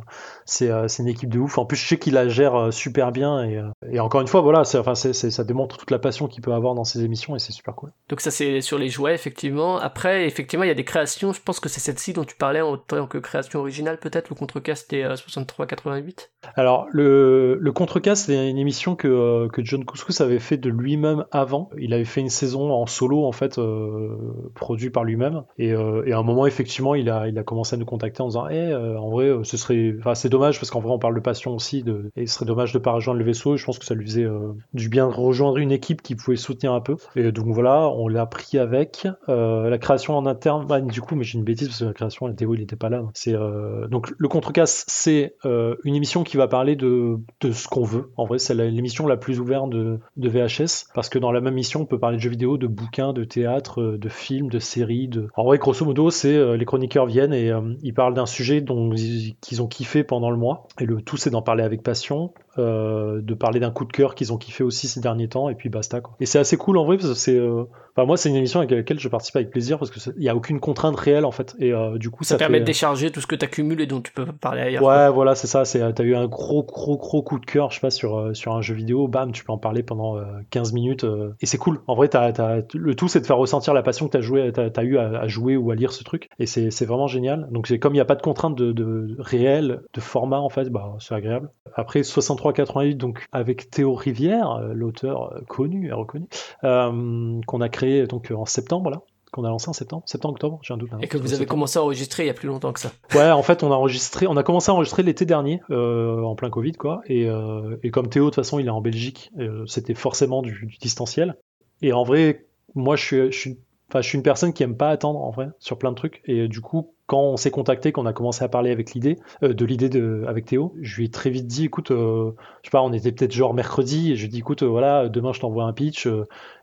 [0.45, 1.57] c'est une équipe de ouf.
[1.57, 4.61] En plus, je sais qu'il la gère super bien et, et encore une fois, voilà,
[4.75, 7.51] enfin c'est- ça démontre toute la passion qu'il peut avoir dans ses émissions et c'est
[7.53, 7.91] super cool.
[8.09, 9.77] Donc ça, c'est sur les jouets, effectivement.
[9.77, 12.61] Après, effectivement, il y a des créations, je pense que c'est celle-ci dont tu parlais
[12.61, 16.29] en tant que création originale, peut-être, le Contrecast euh, 63-88.
[16.55, 20.69] Alors, le, le Contrecast, c'est une émission que, euh, que John Couscous avait fait de
[20.69, 21.69] lui-même avant.
[21.77, 24.15] Il avait fait une saison en solo, en fait, euh,
[24.55, 25.43] produit par lui-même.
[25.57, 28.21] Et, euh, et à un moment, effectivement, il a, il a commencé à nous contacter
[28.21, 29.95] en disant Eh, euh, en vrai, euh, ce serait.
[29.99, 31.83] Enfin, c'est dommage, parce qu'en vrai, on parle de passion aussi.
[32.15, 33.55] Et ce serait dommage de pas rejoindre le vaisseau.
[33.55, 36.15] Et je pense que ça lui faisait euh, du bien de rejoindre une équipe qui
[36.15, 36.95] pouvait soutenir un peu.
[37.15, 39.07] Et donc voilà, on l'a pris avec.
[39.29, 42.27] Euh, la création en interne, du coup, mais j'ai une bêtise parce que la création,
[42.27, 43.03] la Théo, il n'était pas là.
[43.27, 48.11] Euh, donc le contrecasse, c'est euh, une émission qui va parler de, ce qu'on veut.
[48.17, 51.81] En vrai, c'est l'émission la plus ouverte de, VHS parce que dans la même émission,
[51.81, 55.07] on peut parler de jeux vidéo, de bouquins, de théâtre, euh, de films, de séries.
[55.07, 55.27] De...
[55.35, 57.51] En vrai, grosso modo, c'est les chroniqueurs viennent et
[57.83, 60.67] ils parlent d'un sujet dont ils- qu'ils ont kiffé pendant le mois.
[60.79, 64.15] Et le tout, c'est d'en parler avec passion, euh, de parler d'un coup de cœur
[64.15, 66.01] qu'ils ont kiffé aussi ces derniers temps et puis basta.
[66.01, 66.15] Quoi.
[66.19, 67.63] Et c'est assez cool en vrai parce que c'est, euh,
[67.95, 70.23] enfin moi, c'est une émission avec laquelle je participe avec plaisir parce que c'est- il
[70.23, 71.55] y a aucune contrainte réelle en fait.
[71.59, 72.61] Et euh, du coup, Ça, ça, permet fait...
[72.61, 74.83] de décharger tout ce que tu accumules et dont tu peux parler ailleurs.
[74.83, 75.65] Ouais, voilà, c'est ça.
[75.65, 78.53] C'est, t'as eu un gros, gros, gros coup de cœur, je sais pas, sur, sur
[78.53, 79.07] un jeu vidéo.
[79.07, 81.05] Bam, tu peux en parler pendant euh, 15 minutes.
[81.41, 81.79] et c'est cool.
[81.87, 84.51] En vrai, t'as, t'as- le tout, c'est de faire ressentir la passion que t'as, joué,
[84.51, 86.29] t'as, t'as eu à, à jouer ou à lire ce truc.
[86.39, 87.47] Et c'est, c'est vraiment génial.
[87.51, 90.49] Donc, c'est comme il n'y a pas de contrainte de, de réel, de format, en
[90.49, 91.49] fait, bah, c'est agréable.
[91.75, 92.03] Après,
[92.51, 96.27] 63-88, donc, avec Théo Rivière, euh, l'auteur euh, connu et reconnu,
[96.63, 99.01] euh, qu'on a créé donc en septembre, là.
[99.31, 100.91] Qu'on a lancé en septembre, septembre, octobre, j'ai un doute.
[100.91, 100.97] là.
[101.01, 101.49] Et que vous avez Septembre.
[101.51, 102.91] commencé à enregistrer il y a plus longtemps que ça.
[103.15, 106.35] Ouais, en fait, on a enregistré, on a commencé à enregistrer l'été dernier, euh, en
[106.35, 107.01] plein Covid, quoi.
[107.05, 110.41] Et, euh, et comme Théo, de toute façon, il est en Belgique, euh, c'était forcément
[110.41, 111.37] du, du distanciel.
[111.81, 113.57] Et en vrai, moi, je suis, je suis,
[113.95, 116.21] je suis une personne qui aime pas attendre, en vrai, sur plein de trucs.
[116.25, 119.53] Et du coup, quand on s'est contacté, qu'on a commencé à parler avec l'idée, euh,
[119.53, 122.71] de l'idée de, avec Théo, je lui ai très vite dit, écoute, euh, je sais
[122.71, 125.33] pas, on était peut-être genre mercredi, et je lui ai dit, écoute, euh, voilà, demain
[125.33, 126.07] je t'envoie un pitch,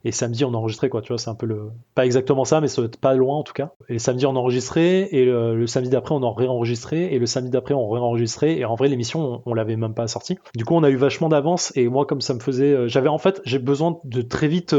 [0.05, 2.63] et samedi on a enregistré, quoi, tu vois, c'est un peu le, pas exactement ça,
[2.63, 3.73] mais ça doit être pas loin en tout cas.
[3.91, 7.51] Et samedi on a enregistré, et le, samedi d'après on a réenregistré, et le samedi
[7.51, 10.39] d'après on réenregistré, et en vrai l'émission on, l'avait même pas sortie.
[10.57, 13.19] Du coup on a eu vachement d'avance, et moi comme ça me faisait, j'avais en
[13.19, 14.75] fait, j'ai besoin de très vite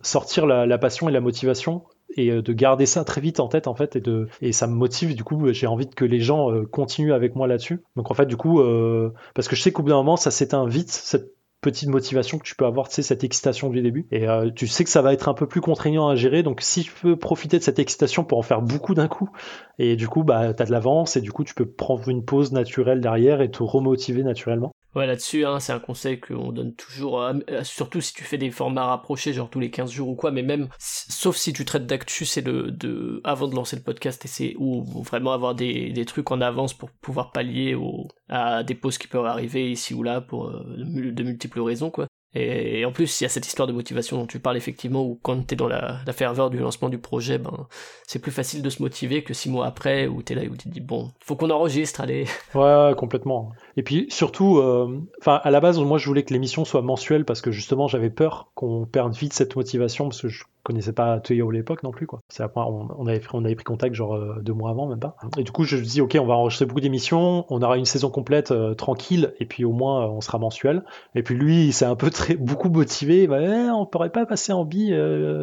[0.00, 1.82] sortir la passion et la motivation
[2.16, 4.66] et euh, de garder ça très vite en tête en fait et de et ça
[4.66, 8.10] me motive du coup j'ai envie que les gens euh, continuent avec moi là-dessus donc
[8.10, 10.66] en fait du coup euh, parce que je sais qu'au bout d'un moment ça s'éteint
[10.66, 14.06] vite cette petite motivation que tu peux avoir, tu sais, cette excitation du début.
[14.10, 16.42] Et euh, tu sais que ça va être un peu plus contraignant à gérer.
[16.42, 19.30] Donc, si tu peux profiter de cette excitation pour en faire beaucoup d'un coup,
[19.78, 22.24] et du coup, bah, tu as de l'avance, et du coup, tu peux prendre une
[22.24, 24.72] pause naturelle derrière et te remotiver naturellement.
[24.96, 28.38] Ouais, là-dessus, hein, c'est un conseil qu'on donne toujours, euh, euh, surtout si tu fais
[28.38, 31.64] des formats rapprochés, genre tous les 15 jours ou quoi, mais même, sauf si tu
[31.64, 35.54] traites d'actu, c'est de, de, avant de lancer le podcast, et c'est, ou, vraiment avoir
[35.54, 39.70] des, des trucs en avance pour pouvoir pallier au, à des pauses qui peuvent arriver
[39.70, 42.08] ici ou là pour euh, de multiples raisons, quoi.
[42.34, 45.18] Et en plus, il y a cette histoire de motivation dont tu parles effectivement, où
[45.20, 47.66] quand t'es dans la, ferveur du lancement du projet, ben,
[48.06, 50.56] c'est plus facile de se motiver que six mois après, où t'es là et où
[50.56, 52.26] tu te dis, bon, faut qu'on enregistre, allez.
[52.54, 53.52] Ouais, ouais, complètement.
[53.76, 57.24] Et puis surtout, euh, enfin à la base, moi je voulais que l'émission soit mensuelle
[57.24, 61.18] parce que justement j'avais peur qu'on perde vite cette motivation parce que je connaissais pas
[61.20, 62.20] Théo à l'époque non plus quoi.
[62.28, 64.86] C'est après on, on avait pris, on avait pris contact genre euh, deux mois avant
[64.86, 65.16] même pas.
[65.38, 67.84] Et du coup je me dis ok on va enregistrer beaucoup d'émissions, on aura une
[67.84, 70.82] saison complète euh, tranquille et puis au moins euh, on sera mensuel.
[71.14, 74.26] Et puis lui il s'est un peu très beaucoup motivé, bah, eh, on pourrait pas
[74.26, 74.92] passer en bi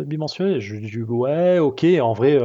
[0.06, 0.58] bimensuel.
[0.58, 1.86] Et je lui dis ouais ok.
[2.02, 2.40] En vrai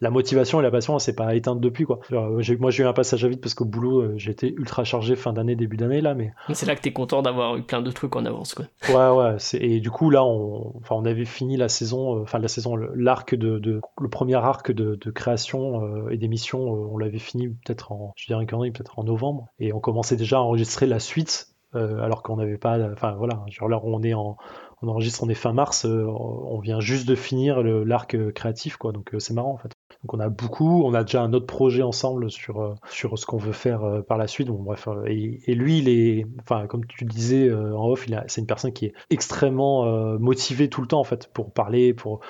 [0.00, 2.00] la motivation et la passion s'est pas éteinte depuis quoi.
[2.10, 5.56] Moi j'ai eu un passage à vide parce qu'au boulot j'étais ultra chargé fin d'année
[5.56, 8.24] début d'année là mais C'est là que t'es content d'avoir eu plein de trucs en
[8.24, 8.64] avance, quoi.
[8.88, 9.34] Ouais, ouais.
[9.38, 12.48] c'est- Et du coup, là, on, enfin, on avait fini la saison, euh, enfin la
[12.48, 17.48] saison, l'arc de, le premier arc de, création euh, et d'émission, euh, on l'avait fini
[17.48, 21.54] peut-être en, je dirais peut-être en novembre, et on commençait déjà à enregistrer la suite,
[21.74, 24.36] alors qu'on n'avait pas, enfin voilà, genre là on est en,
[24.80, 28.92] on enregistre, on est fin mars, on vient juste de finir l'arc créatif, quoi.
[28.92, 29.77] Donc c'est marrant en fait.
[30.04, 33.26] Donc on a beaucoup, on a déjà un autre projet ensemble sur euh, sur ce
[33.26, 34.48] qu'on veut faire euh, par la suite.
[34.48, 38.40] Bon bref, euh, et, et lui il est, enfin comme tu disais en off, c'est
[38.40, 39.84] une personne qui est extrêmement
[40.18, 42.20] motivée tout le temps en fait pour parler, pour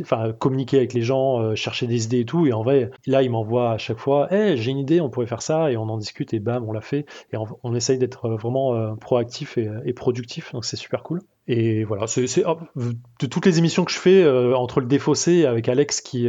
[0.00, 2.46] enfin communiquer avec les gens, chercher des idées et tout.
[2.46, 5.26] Et en vrai, là il m'envoie à chaque fois, hey, j'ai une idée, on pourrait
[5.26, 7.06] faire ça, et on en discute et bam on l'a fait.
[7.32, 11.20] Et on, essaye d'être vraiment proactif et, productif, donc c'est super cool.
[11.46, 16.00] Et voilà, c'est de toutes les émissions que je fais entre le défaussé avec Alex
[16.00, 16.28] qui,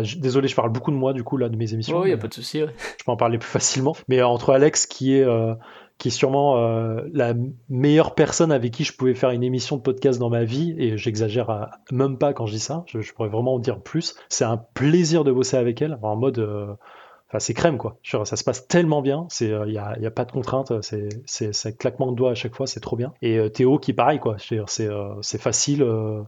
[0.00, 2.00] enfin, je- désolé, je parle beaucoup de moi du coup là de mes émissions.
[2.00, 2.70] Ouais, y a mais, pas de souci, ouais.
[2.98, 3.94] je peux en parler plus facilement.
[4.08, 5.54] Mais entre Alex qui est euh,
[5.98, 7.34] qui est sûrement euh, la
[7.68, 10.96] meilleure personne avec qui je pouvais faire une émission de podcast dans ma vie, et
[10.96, 14.14] j'exagère même pas quand je dis ça, je, je pourrais vraiment en dire plus.
[14.30, 16.72] C'est un plaisir de bosser avec elle, en mode, euh,
[17.30, 17.96] enfin c'est crème quoi.
[18.04, 22.10] Ça se passe tellement bien, il y, a, y a pas de contrainte, c'est claquement
[22.10, 23.12] de doigts à chaque fois, c'est trop bien.
[23.22, 25.82] Et euh, Théo qui est pareil quoi, c'est euh, c'est facile.
[25.82, 26.22] euh,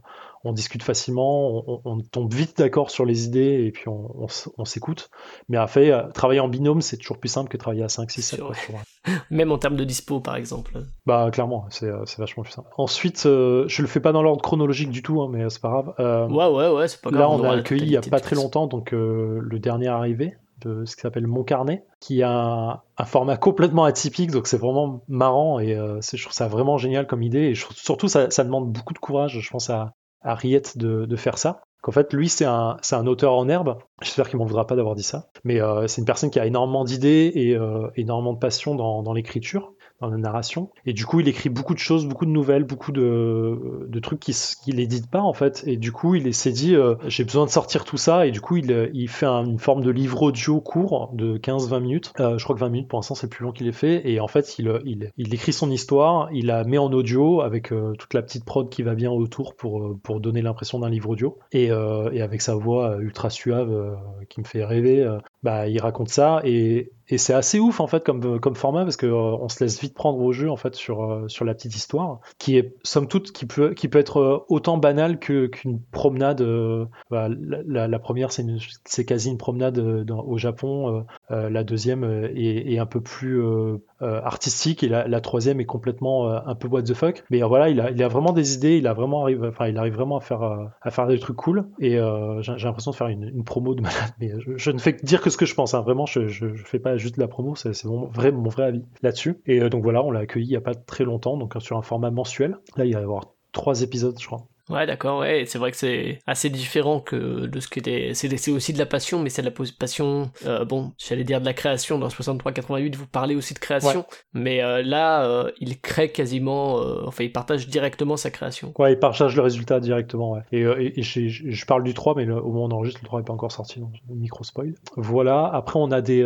[0.45, 4.65] on discute facilement, on, on- on tombe vite d'accord sur les idées et puis on,
[4.65, 5.09] s'écoute.
[5.47, 8.11] Mais à fait, euh, travailler en binôme, c'est toujours plus simple que travailler à 5,
[8.11, 8.41] 6, 7.
[8.53, 8.81] C'est quoi.
[9.31, 10.83] Même en termes de dispo, par exemple.
[11.05, 12.67] Bah, clairement, c'est euh, vachement plus simple.
[12.77, 15.69] Ensuite, euh, je le fais pas dans l'ordre chronologique du tout, hein, mais c'est pas
[15.69, 15.93] grave.
[15.99, 17.21] Euh, Ouais, ouais, ouais, c'est pas grave.
[17.21, 20.35] là, on, a accueilli il y a pas très longtemps donc euh, le dernier arrivé
[20.63, 25.59] ce qui s'appelle Mon Carnet, qui a un, format complètement atypique, donc c'est vraiment marrant
[25.59, 27.39] et euh, je trouve ça vraiment génial comme idée.
[27.39, 29.93] Et je surtout, ça, ça demande beaucoup de courage, je pense, à,
[30.25, 31.63] Riette de, faire ça.
[31.81, 33.77] qu'en fait, lui, c'est un, un auteur en herbe.
[34.01, 35.27] J'espère qu'il m'en voudra pas d'avoir dit ça.
[35.43, 39.13] Mais euh, c'est une personne qui a énormément d'idées et euh, énormément de passion dans
[39.13, 39.72] l'écriture
[40.03, 40.69] dans la narration.
[40.85, 44.33] Et du coup, il écrit beaucoup de choses, beaucoup de nouvelles, beaucoup de, trucs qu'il
[44.63, 45.63] qu'il édite pas en fait.
[45.65, 48.27] Et du coup, il s'est dit, euh, j'ai besoin de sortir tout ça.
[48.27, 51.79] Et du coup, il, il fait un- une forme de livre audio court de 15-20
[51.79, 52.13] minutes.
[52.19, 54.07] Euh, je crois que 20 minutes pour l'instant, c'est le plus long qu'il ait fait.
[54.09, 58.13] Et en fait, il, écrit son histoire, il la met en audio avec euh, toute
[58.13, 61.37] la petite prod qui va bien autour pour, euh, donner l'impression d'un livre audio.
[61.51, 63.95] Et, euh, et avec sa voix ultra suave euh,
[64.29, 66.41] qui me fait rêver, euh, bah, il raconte ça.
[66.43, 69.79] Et, et c'est assez ouf en fait comme, comme format parce que euh, se laisse
[69.79, 73.07] vite prendre au jeu en fait sur, euh, sur la petite histoire qui est somme
[73.07, 76.41] toute qui peut, qui peut être euh, autant banale que, qu'une promenade.
[76.41, 78.45] euh, bah, la, première c'est,
[78.85, 83.01] c'est quasi une promenade euh, au Japon, euh, euh, la deuxième euh, est, un peu
[83.01, 87.23] plus euh, euh, artistique et la, troisième est complètement euh, un peu what the fuck.
[87.29, 89.67] Mais euh, voilà, il a, il a vraiment des idées, il a vraiment arrive, enfin
[89.67, 92.91] il arrive vraiment à faire euh, à faire des trucs cool et euh, j'ai, l'impression
[92.91, 94.11] de faire une, promo de malade.
[94.19, 95.73] Mais je, je ne fais que dire que ce que je pense.
[95.73, 95.81] hein.
[95.81, 98.85] Vraiment, je, je, je fais pas juste la promo, c'est, mon vrai mon vrai avis
[99.01, 99.41] là-dessus.
[99.45, 101.59] Et euh, donc voilà, on l'a accueilli il y a pas très longtemps, donc euh,
[101.59, 102.57] sur un format mensuel.
[102.75, 104.47] Là, il va y avoir trois épisodes, je crois.
[104.69, 108.11] Ouais, d'accord, ouais, c'est vrai que c'est assez différent que de ce que était.
[108.13, 110.31] C'est aussi de la passion, mais c'est de la passion.
[110.45, 111.99] euh, bon, j'allais dire de la création.
[111.99, 116.75] Dans 63-88, vous parlez aussi de création, mais euh, là, euh, il crée quasiment.
[117.05, 118.73] enfin, il partage directement sa création.
[118.79, 120.41] Ouais, il partage le résultat directement, ouais.
[120.53, 123.01] Et, et- et j'ai- je parle du 3, mais le- au moment où on enregistre,
[123.03, 124.73] le 3 n'est pas encore sorti, donc micro spoil.
[124.95, 126.23] Voilà, après on a des,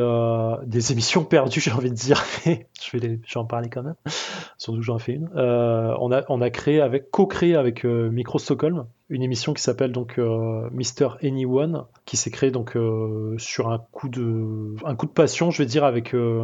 [0.66, 3.70] des émissions perdues, j'ai envie de dire, mais je vais, les, je vais en parler
[3.70, 3.96] quand même,
[4.58, 5.30] surtout que j'en fais une.
[5.36, 9.92] On, a, on a créé avec, co-créé avec euh, Micro Stockholm, une émission qui s'appelle
[9.92, 11.18] donc euh, Mr.
[11.24, 15.62] Anyone, qui s'est créée donc euh, sur un coup de un coup de passion, je
[15.62, 16.44] vais dire avec euh,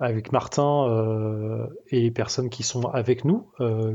[0.00, 3.46] avec Martin euh, et les personnes qui sont avec nous,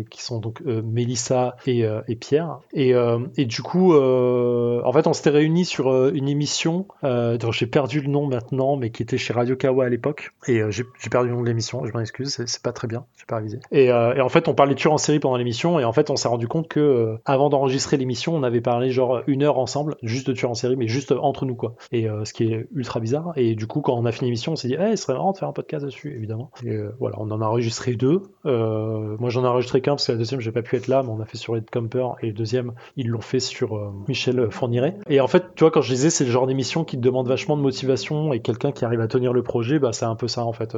[0.09, 2.59] qui sont donc Mélissa et, et Pierre.
[2.73, 2.93] Et,
[3.37, 8.07] et du coup, en fait, on s'était réunis sur une émission dont j'ai perdu le
[8.07, 10.31] nom maintenant, mais qui était chez Radio Kawa à l'époque.
[10.47, 13.25] Et j'ai perdu le nom de l'émission, je m'en excuse, c'est pas très bien, j'ai
[13.25, 13.59] pas révisé.
[13.71, 16.09] Et, et en fait, on parlait de tueurs en série pendant l'émission, et en fait,
[16.09, 19.95] on s'est rendu compte que avant d'enregistrer l'émission, on avait parlé genre une heure ensemble,
[20.03, 21.75] juste de tueurs en série, mais juste entre nous, quoi.
[21.91, 23.31] Et euh, ce qui est ultra bizarre.
[23.35, 25.31] Et du coup, quand on a fini l'émission, on s'est dit, eh, ce serait marrant
[25.31, 26.51] de faire un podcast dessus, évidemment.
[26.65, 28.23] Et euh, voilà, on en a enregistré deux.
[28.45, 31.03] Euh, moi, j'en ai enregistré qu'un parce que la deuxième, j'ai pas pu être là,
[31.03, 34.49] mais on a fait sur Ed Camper, et le deuxième, ils l'ont fait sur Michel
[34.51, 34.97] Fourniret.
[35.09, 37.27] Et en fait, tu vois, quand je disais, c'est le genre d'émission qui te demande
[37.27, 40.27] vachement de motivation, et quelqu'un qui arrive à tenir le projet, bah, c'est un peu
[40.27, 40.75] ça, en fait.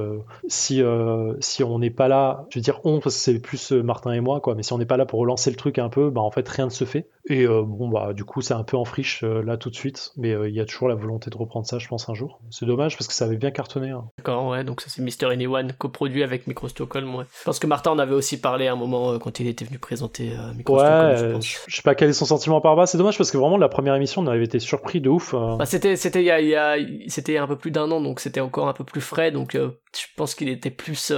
[0.47, 0.81] Si,
[1.39, 4.55] si on n'est pas là, je veux dire on, c'est plus Martin et moi, quoi,
[4.55, 6.47] mais si on n'est pas là pour relancer le truc un peu, bah, en fait,
[6.47, 7.07] rien ne se fait.
[7.29, 9.75] Et euh, bon, bah, du coup, c'est un peu en friche, euh, là, tout de
[9.75, 12.13] suite, mais euh, il y a toujours la volonté de reprendre ça, je pense, un
[12.13, 12.41] jour.
[12.49, 13.91] C'est dommage, parce que ça avait bien cartonné.
[13.91, 14.03] hein.
[14.17, 15.31] D'accord, ouais, donc ça c'est Mr.
[15.31, 17.23] Anyone, coproduit avec Micro Stockholm, ouais.
[17.39, 19.79] Je pense que Martin en avait aussi parlé à un moment quand il était venu
[19.79, 21.63] présenter Micro Ouais, Stockholm, je pense.
[21.67, 22.87] je sais pas quel est son sentiment par bas.
[22.87, 25.33] C'est dommage parce que vraiment la première émission, on avait été surpris de ouf.
[25.33, 25.55] euh.
[25.55, 26.75] Bah, c'était c'était il y a, il y a-
[27.07, 30.05] c'était un peu plus d'un an donc c'était encore un peu plus frais donc je
[30.17, 31.13] pense qu'il était plus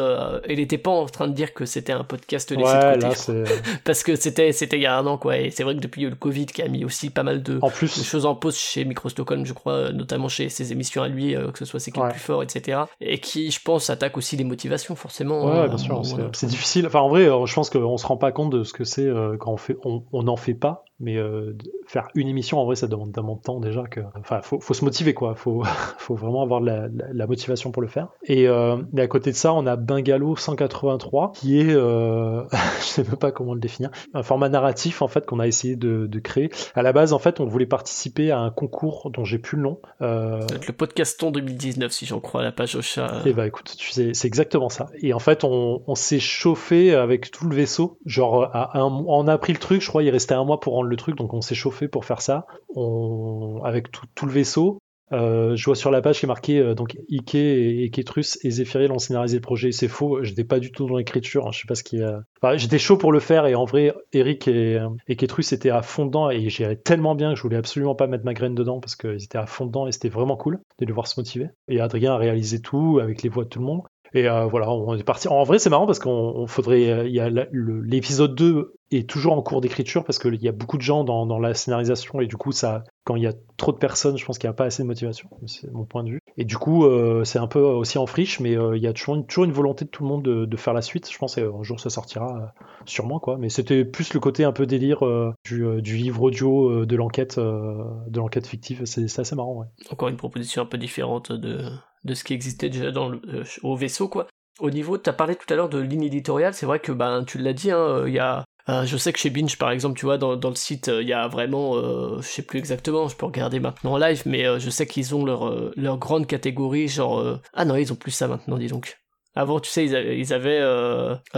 [0.48, 3.00] il était pas en train de dire que c'était un podcast laissé de ouais, côté
[3.00, 3.16] là crois.
[3.16, 3.44] c'est.
[3.86, 6.04] parce que c'était c'était il y a un an quoi et c'est vrai que depuis
[6.04, 8.58] le Covid qui a mis aussi pas mal de, En de plus, choses en pause
[8.58, 11.66] chez Micro Stockholm je crois euh, notamment chez ses émissions à lui euh, que ce
[11.66, 12.12] soit C'est qui le Ouais.
[12.12, 15.78] plus fort etc et qui je pense attaque aussi les motivations forcément ouais, hein, bien
[15.78, 16.02] sûr,
[16.34, 16.86] c'est difficile.
[16.88, 19.08] Enfin, en vrai, euh, je pense qu'on se rend pas compte de ce que c'est
[19.40, 20.84] quand on fait, on on n'en fait pas.
[21.00, 21.54] Mais euh,
[21.88, 24.74] faire une émission, en vrai, ça demande tellement de temps déjà que, enfin, faut, faut
[24.74, 25.36] se motiver quoi.
[25.36, 25.64] Faut,
[25.98, 28.08] faut vraiment avoir la, la- la motivation pour le faire.
[28.24, 32.44] Et euh, mais à côté de ça, on a Bungalow 183, qui est, euh,
[32.80, 35.76] je sais même pas comment le définir, un format narratif en fait qu'on a essayé
[35.76, 36.50] de, de créer.
[36.76, 39.64] À la base, en fait, on voulait participer à un concours dont j'ai plus le
[39.64, 39.80] nom.
[40.02, 43.92] Euh, le podcaston 2019 si j'en crois la page au chat et bah écoute, tu
[43.92, 44.88] sais, c'est exactement ça.
[45.02, 47.98] Et en fait, on, on s'est chauffé avec tout le vaisseau.
[48.06, 50.85] Genre, à un, on a pris le truc, je crois, il restait un mois pour
[50.90, 52.46] le truc, donc on s'est chauffé pour faire ça.
[52.76, 54.80] On, avec tout, tout le vaisseau.
[55.12, 58.40] Euh, je vois sur la page qui est marqué euh, donc Ike et, et Ketrus
[58.44, 59.72] et Zephyriel ont scénarisé le projet.
[59.72, 61.46] C'est faux, j'étais pas du tout dans l'écriture.
[61.48, 62.00] hein, je sais pas ce qui.
[62.42, 65.70] Enfin, j'étais chaud pour le faire et en vrai, Eric et, euh, et Ketrus étaient
[65.70, 68.56] à fond dedans et j'irais tellement bien que je voulais absolument pas mettre ma graine
[68.56, 71.20] dedans parce qu'ils étaient à fond dedans et c'était vraiment cool de les voir se
[71.20, 71.50] motiver.
[71.68, 73.84] Et Adrien a réalisé tout avec les voix de tout le monde.
[74.16, 75.28] Et euh, voilà, on est parti.
[75.28, 76.90] En vrai, c'est marrant parce qu'on on faudrait.
[76.90, 80.82] euh, Il l'épisode 2 est toujours en cours d'écriture parce qu'il y a beaucoup de
[80.82, 83.78] gens dans, dans la scénarisation et du coup, ça, quand il y a trop de
[83.78, 85.30] personnes, je pense qu'il n'y a pas assez de motivation.
[85.48, 86.22] C'est mon point de vue.
[86.38, 89.16] Et du coup, euh, c'est un peu aussi en friche, mais il y a toujours
[89.16, 91.12] une, toujours une volonté de tout le monde de, faire la suite.
[91.12, 92.54] Je pense qu'un jour ça sortira
[92.86, 93.38] sûrement quoi.
[93.38, 95.04] Mais c'était plus le côté un peu délire
[95.44, 98.84] du, livre audio de l'enquête, de l'enquête fictive.
[98.86, 99.56] C'est c'est assez marrant.
[99.56, 99.68] Ouais.
[99.92, 101.70] encore une proposition un peu différente de,
[102.06, 104.28] de ce qui existait déjà dans euh, au vaisseau, quoi.
[104.60, 107.26] Au niveau, tu as parlé tout à l'heure de ligne éditoriale, c'est vrai que ben
[107.26, 110.00] tu l'as dit, hein, il y a euh, je sais que chez Binge, par exemple,
[110.00, 113.08] tu vois, dans, dans le site, il y a vraiment, euh, je sais plus exactement,
[113.08, 116.26] je peux regarder maintenant en live, mais euh, je sais qu'ils ont leur, leur grande
[116.26, 117.40] catégorie, genre...
[117.54, 118.98] ah non, ils ont plus ça maintenant, dis donc.
[119.36, 120.62] Avant, tu sais, ils avaient,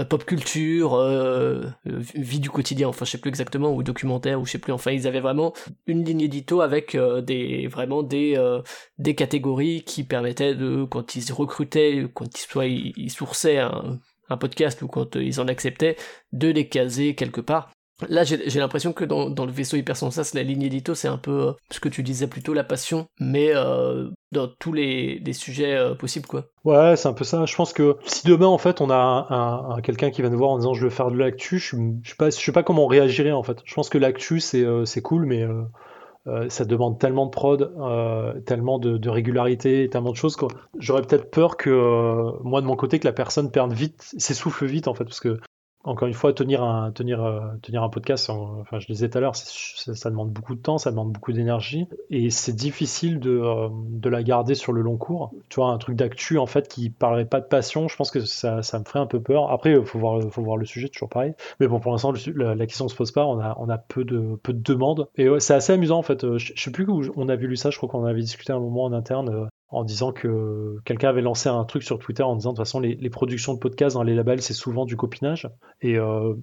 [0.10, 0.98] pop culture,
[1.86, 4.72] vie du quotidien, enfin, je sais plus exactement, ou documentaire, ou je sais plus.
[4.72, 5.54] Enfin, ils avaient vraiment
[5.88, 8.38] une ligne édito avec des vraiment des
[9.00, 14.00] des catégories qui permettaient de, quand ils recrutaient, quand ils, soit ils sourçaient un,
[14.40, 15.96] podcast ou quand euh, ils en acceptaient,
[16.34, 17.72] de les caser quelque part.
[18.08, 21.52] Là, j'ai l'impression que dans, le vaisseau hypersensas, la ligne édito, c'est un peu euh,
[21.72, 26.46] ce que tu disais plutôt, la passion, mais euh, dans tous les, sujets possibles, quoi.
[26.64, 27.46] Ouais, c'est un peu ça.
[27.46, 30.52] Je pense que si demain, en fait, on a un, quelqu'un qui va nous voir
[30.52, 33.44] en disant je veux faire de l'actu, je, je, sais pas, comment on réagirait, en
[33.44, 33.60] fait.
[33.66, 35.46] Je pense que l'actu, c'est cool, mais
[36.28, 40.36] euh, ça demande tellement de prod, euh, tellement de, régularité, tellement de choses.
[40.78, 44.66] J'aurais peut-être peur que euh, moi de mon côté que la personne perde vite, s'essouffle
[44.66, 45.40] vite en fait, parce que
[45.84, 49.18] encore une fois, tenir un, tenir, euh, tenir un podcast, enfin, je le disais tout
[49.18, 53.32] à l'heure, ça, demande beaucoup de temps, ça demande beaucoup d'énergie, et c'est difficile de,
[53.32, 55.32] euh, de, la garder sur le long cours.
[55.50, 58.20] Tu vois, un truc d'actu, en fait, qui parlerait pas de passion, je pense que
[58.20, 59.52] ça, ça me ferait un peu peur.
[59.52, 61.34] Après, il faut voir, faut voir le sujet, toujours pareil.
[61.60, 64.04] Mais bon, pour l'instant, la, la, question se pose pas, on a, on a peu,
[64.04, 65.08] de, peu de demandes.
[65.16, 66.24] Et c'est assez amusant, en fait.
[66.26, 68.60] Euh, je, sais plus où on avait lu ça, je crois qu'on avait discuté un
[68.60, 72.52] moment en interne en disant que quelqu'un avait lancé un truc sur Twitter en disant
[72.52, 75.50] de toute façon les, productions de podcasts dans les labels c'est souvent du copinage
[75.82, 76.34] et euh,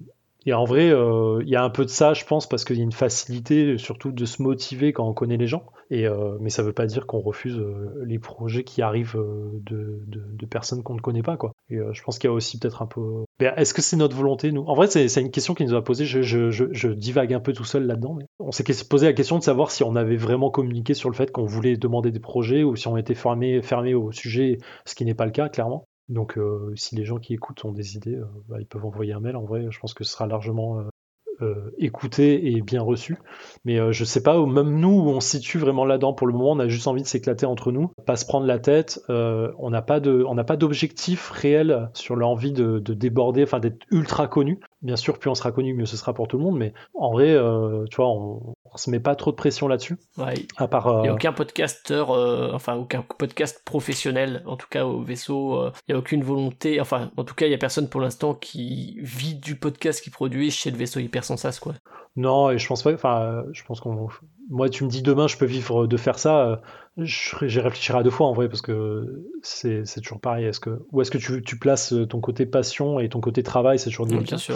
[0.47, 2.75] et en vrai, euh, il y a un peu de ça, je pense, parce qu'il
[2.75, 5.65] y a une facilité, surtout de se motiver quand on connaît les gens.
[5.89, 7.59] Et, euh, mais ça veut pas dire qu'on refuse
[8.03, 11.54] les projets qui arrivent de, de, de personnes qu'on ne connaît pas, quoi.
[11.69, 13.23] Et je pense qu'il y a aussi peut-être un peu.
[13.39, 14.63] Est-ce que c'est notre volonté, nous?
[14.67, 16.05] En vrai, c'est une question qui nous a posée.
[16.05, 18.19] Je, je, je, je, divague un peu tout seul là-dedans.
[18.39, 21.31] On s'est posé la question de savoir si on avait vraiment communiqué sur le fait
[21.31, 25.05] qu'on voulait demander des projets ou si on était fermé, fermé au sujet, ce qui
[25.05, 25.87] n'est pas le cas, clairement.
[26.07, 29.13] Donc euh, si les gens qui écoutent ont des idées, euh, bah, ils peuvent envoyer
[29.13, 29.35] un mail.
[29.35, 30.83] En vrai, je pense que ce sera largement
[31.41, 33.17] euh, écouté et bien reçu.
[33.65, 36.13] Mais je sais pas, même nous, où on situe vraiment là-dedans.
[36.13, 38.59] Pour le moment, on a juste envie de s'éclater entre nous, pas se prendre la
[38.59, 39.01] tête.
[39.09, 43.59] on n'a pas de, on n'a pas d'objectif réel sur l'envie de, de déborder, enfin
[43.59, 44.59] d'être ultra connu.
[44.81, 46.57] Bien sûr, plus on sera connu, mieux ce sera pour tout le monde.
[46.57, 47.37] Mais en vrai,
[47.89, 49.97] tu vois, on, on se met pas trop de pression là-dessus.
[50.17, 50.33] Ouais.
[50.57, 50.87] À part.
[50.99, 55.01] Il n'y a euh, aucun podcasteur, euh, enfin aucun podcast professionnel, en tout cas au
[55.01, 55.61] vaisseau.
[55.61, 58.01] Euh, il n'y a aucune volonté, enfin en tout cas il y a personne pour
[58.01, 61.73] l'instant qui vit du podcast qui produit chez le vaisseau hyper sas quoi.
[62.17, 62.93] Non, et je pense pas.
[62.93, 64.07] Enfin, je pense qu'on.
[64.49, 66.61] Moi, tu me dis demain, je peux vivre de faire ça.
[66.97, 70.45] J'y réfléchirai à deux fois en vrai parce que c'est toujours pareil.
[70.45, 73.79] Est-ce que où est-ce que tu, tu, places ton côté passion et ton côté travail
[73.79, 74.35] C'est toujours délicat.
[74.35, 74.55] Bien sûr.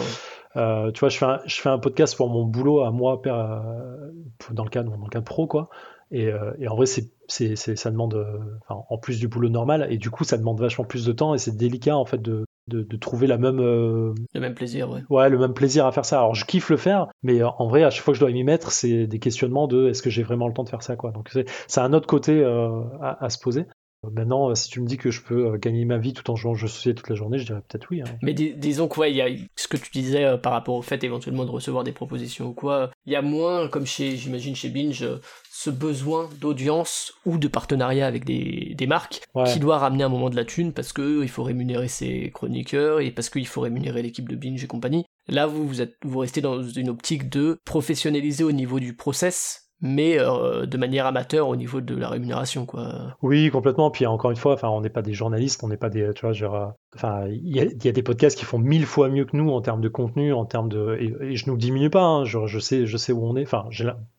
[0.56, 3.22] Euh, tu vois, je fais, un, je fais un podcast pour mon boulot à moi,
[3.26, 4.12] euh,
[4.52, 5.70] dans le cadre, dans le cadre pro, quoi.
[6.12, 9.50] Et, euh, et en vrai, c'est, c'est, ça demande, euh, enfin, en plus du boulot
[9.50, 12.20] normal, et du coup, ça demande vachement plus de temps, et c'est délicat en fait
[12.20, 15.04] de, de, de trouver la même, euh, le même plaisir, ouais.
[15.10, 16.18] Ouais, le même plaisir à faire ça.
[16.18, 18.44] Alors, je kiffe le faire, mais en vrai, à chaque fois que je dois m'y
[18.44, 21.12] mettre, c'est des questionnements de est-ce que j'ai vraiment le temps de faire ça, quoi.
[21.12, 23.66] Donc, c'est, c'est un autre côté à, à, se poser.
[24.10, 26.36] Maintenant, euh, si tu me dis que je peux euh, gagner ma vie tout en
[26.36, 28.02] jouant aux jeux société toute la journée, je dirais peut-être oui.
[28.02, 28.18] Hein.
[28.22, 30.82] Mais disons que ouais, il y a ce que tu disais euh, par rapport au
[30.82, 32.92] fait éventuellement de recevoir des propositions ou quoi.
[33.06, 35.06] Il y a moins, comme chez, j'imagine chez Binge,
[35.52, 40.30] ce besoin d'audience ou de partenariat avec des, des marques qui doit ramener un moment
[40.30, 44.02] de la thune parce que il faut rémunérer ses chroniqueurs et parce qu'il faut rémunérer
[44.02, 45.06] l'équipe de Binge et compagnie.
[45.28, 49.69] Là, vous, vous, êtes, vous restez dans une optique de professionnaliser au niveau du process
[49.82, 53.16] mais euh, de manière amateur au niveau de la rémunération quoi.
[53.22, 53.92] Oui, complètement.
[53.92, 56.22] Puis encore une fois, enfin, on n'est pas des journalistes, on n'est pas des, tu
[56.22, 59.38] vois, genre, euh, enfin, il y, a, des podcasts qui font mille fois mieux que
[59.38, 62.60] nous en termes de contenu, en termes de, et, je nous diminue pas, hein, je
[62.60, 63.44] sais, je sais où on est.
[63.44, 63.66] Enfin,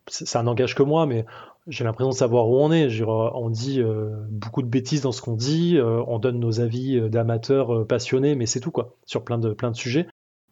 [0.06, 1.26] ça n'engage que moi, mais
[1.66, 2.88] j'ai l'impression de savoir où on est.
[2.88, 7.00] Genre, on dit euh, beaucoup de bêtises dans ce qu'on dit, on donne nos avis
[7.10, 10.06] d'amateurs passionnés, mais c'est tout quoi, sur plein de plein de sujets.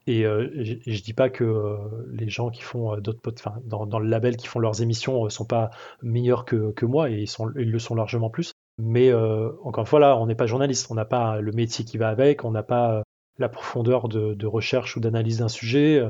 [0.08, 1.76] Et, euh, je, dis pas que euh,
[2.10, 5.28] les gens qui font euh, d'autres enfin, dans, dans, le label qui font leurs émissions
[5.28, 5.68] sont pas
[6.02, 8.52] meilleurs que, moi et ils, sont, ils le sont largement plus.
[8.78, 11.98] Mais encore une fois là, on n'est pas journaliste, on n'a pas le métier qui
[11.98, 13.02] va avec, on n'a pas
[13.38, 16.02] la profondeur de, recherche ou d'analyse d'un sujet.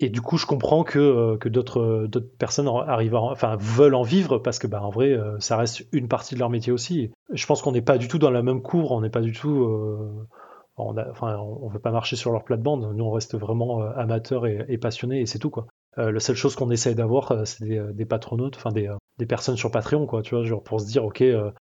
[0.00, 4.66] Et du coup, je comprends que, d'autres personnes arrivent, enfin veulent en vivre parce que
[4.66, 7.12] bah en vrai, ça reste une partie de leur métier aussi.
[7.32, 9.32] Je pense qu'on n'est pas du tout dans la même cour, on n'est pas du
[9.32, 9.64] tout
[10.76, 11.38] on a, enfin,
[11.70, 12.92] veut pas marcher sur leur plate-bande.
[12.94, 15.66] Nous, on reste vraiment euh, amateurs et, passionnés et c'est tout quoi.
[15.98, 19.26] Euh, la seule chose qu'on essaye d'avoir, euh, c'est des, des, patronautes, enfin des, des,
[19.26, 20.22] personnes sur Patreon quoi.
[20.22, 21.24] Tu vois, genre pour se dire ok,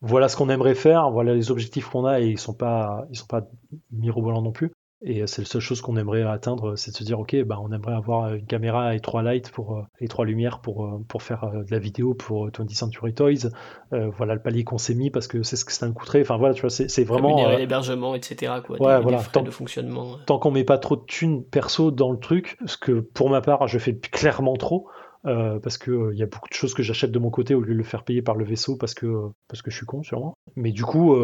[0.01, 3.17] voilà ce qu'on aimerait faire, voilà les objectifs qu'on a et ils sont pas, ils
[3.17, 3.47] sont pas
[3.91, 4.71] mirobolants non plus.
[5.03, 7.71] Et c'est la seule chose qu'on aimerait atteindre, c'est de se dire, ok, bah, on
[7.71, 11.71] aimerait avoir une caméra et trois lights pour et trois lumières pour pour faire de
[11.71, 13.49] la vidéo pour 20th Century Toys.
[13.91, 16.21] voilà le palier qu'on s'est mis parce que c'est ce que ça nous coûterait.
[16.21, 18.53] Enfin voilà, tu vois, c'est vraiment l'hébergement, etc.
[18.65, 20.17] Quoi, ouais, voilà, frais de fonctionnement.
[20.25, 23.41] Tant qu'on met pas trop de thunes perso dans le truc, ce que pour ma
[23.41, 24.87] part je fais clairement trop.
[25.27, 27.53] Euh, parce que il euh, y a beaucoup de choses que j'achète de mon côté
[27.53, 29.75] au lieu de le faire payer par le vaisseau parce que euh, parce que je
[29.75, 30.33] suis con sûrement.
[30.55, 31.15] Mais du coup,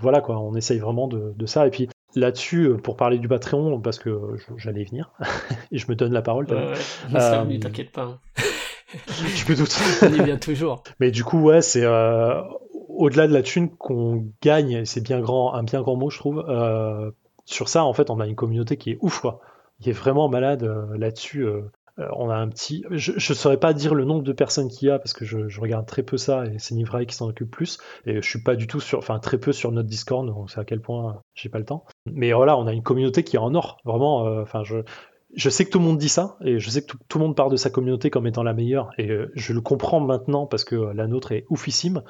[0.00, 1.66] voilà quoi, on essaye vraiment de, de ça.
[1.66, 4.18] Et puis là-dessus, pour parler du Patreon, parce que
[4.56, 5.12] j'allais venir
[5.70, 6.46] et je me donne la parole.
[6.46, 6.72] Ouais,
[7.14, 7.58] ouais.
[7.58, 8.02] t'inquiète pas.
[8.02, 8.18] Hein.
[9.08, 9.78] je me doute.
[10.02, 10.82] on y vient toujours.
[10.98, 15.62] Mais du coup, ouais, c'est au-delà de la thune qu'on gagne, c'est bien grand, un
[15.62, 16.44] bien grand mot, je trouve.
[17.44, 19.40] sur ça, en fait, on a une communauté qui est ouf, quoi.
[19.80, 21.46] Il est vraiment malade là-dessus.
[21.98, 22.84] Euh, on a un petit.
[22.90, 25.60] Je ne saurais pas dire le nombre de personnes qu'il y a parce que je,
[25.60, 27.78] regarde très peu ça et c'est Nivray qui s'en occupe plus.
[28.04, 28.98] Et je suis pas du tout sur.
[28.98, 31.84] Enfin, très peu sur notre Discord, on sait à quel point j'ai pas le temps.
[32.06, 33.78] Mais voilà, on a une communauté qui est en or.
[33.84, 34.78] Vraiment, euh, enfin, je
[35.36, 37.36] je sais que tout le monde dit ça, et je sais que tout, le monde
[37.36, 40.64] part de sa communauté comme étant la meilleure, et euh, je le comprends maintenant parce
[40.64, 42.02] que la nôtre est oufissime,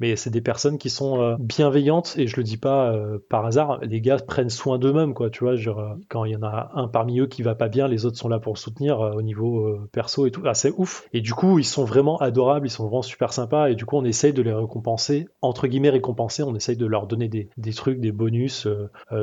[0.00, 3.46] mais c'est des personnes qui sont euh, bienveillantes, et je le dis pas euh, par
[3.46, 6.72] hasard, les gars prennent soin d'eux-mêmes, quoi, tu vois, genre, quand il y en a
[6.74, 9.78] un parmi eux qui va pas bien, les autres sont là pour soutenir au niveau
[9.92, 12.84] perso et tout, ah, c'est ouf, et du coup, ils sont vraiment adorables, ils sont
[12.84, 16.54] vraiment super sympas, et du coup, on essaye de les récompenser, entre guillemets récompenser, on
[16.54, 18.68] essaye de leur donner des, des trucs, des bonus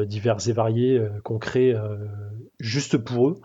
[0.07, 1.75] divers et variés qu'on crée
[2.59, 3.41] juste pour eux.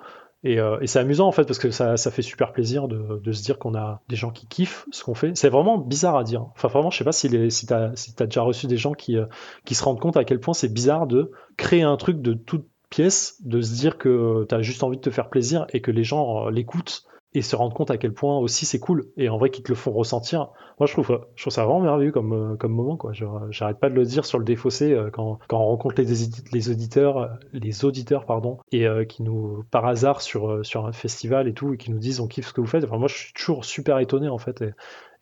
[0.46, 3.58] Euh, et, c'est amusant en fait parce que ça, fait super plaisir de, se dire
[3.58, 5.36] qu'on a des gens qui kiffent ce qu'on fait.
[5.36, 6.46] C'est vraiment bizarre à dire.
[6.54, 9.26] Enfin vraiment, je sais pas si, les, t'as as déjà reçu des gens qui, euh,
[9.64, 12.66] qui se rendent compte à quel point c'est bizarre de créer un truc de toute
[12.90, 15.90] pièce, de se dire que tu as juste envie de te faire plaisir et que
[15.90, 19.28] les gens euh, l'écoutent et se rendre compte à quel point aussi c'est cool et
[19.28, 20.48] en vrai qu'ils te le font ressentir.
[20.78, 23.12] Moi je trouve, je trouve ça vraiment merveilleux comme, euh, comme moment quoi.
[23.50, 27.18] J'arrête pas de le dire sur le défaussé euh, quand, quand on rencontre les, auditeurs,
[27.18, 31.74] euh, les auditeurs pardon, et qui nous par hasard sur, sur un festival et tout
[31.74, 32.84] et qui nous disent on kiffe ce que vous faites.
[32.84, 34.64] Enfin moi je suis toujours super étonné en fait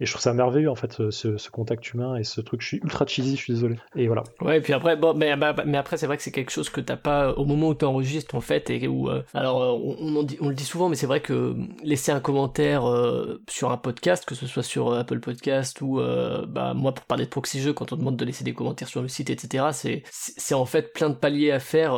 [0.01, 2.63] et je trouve ça merveilleux en fait ce, contact humain et ce truc.
[2.63, 3.77] Je suis ultra cheesy, je suis désolé.
[3.95, 4.25] Et voilà.
[4.41, 6.69] Ouais, et puis après, bon, mais, bah, mais après c'est vrai que c'est quelque chose
[6.69, 9.73] que t'as pas au moment où tu enregistres en fait et où euh, alors euh,
[9.73, 13.77] on, on, le dit souvent, mais c'est vrai que laisser un commentaire euh, sur un
[13.77, 16.01] podcast, que ce soit sur Apple Podcast ou
[16.49, 19.03] bah moi pour parler de proxy jeu, quand on demande de laisser des commentaires sur
[19.03, 19.67] le site, etc.
[19.73, 21.95] C'est c'est en fait plein de paliers à faire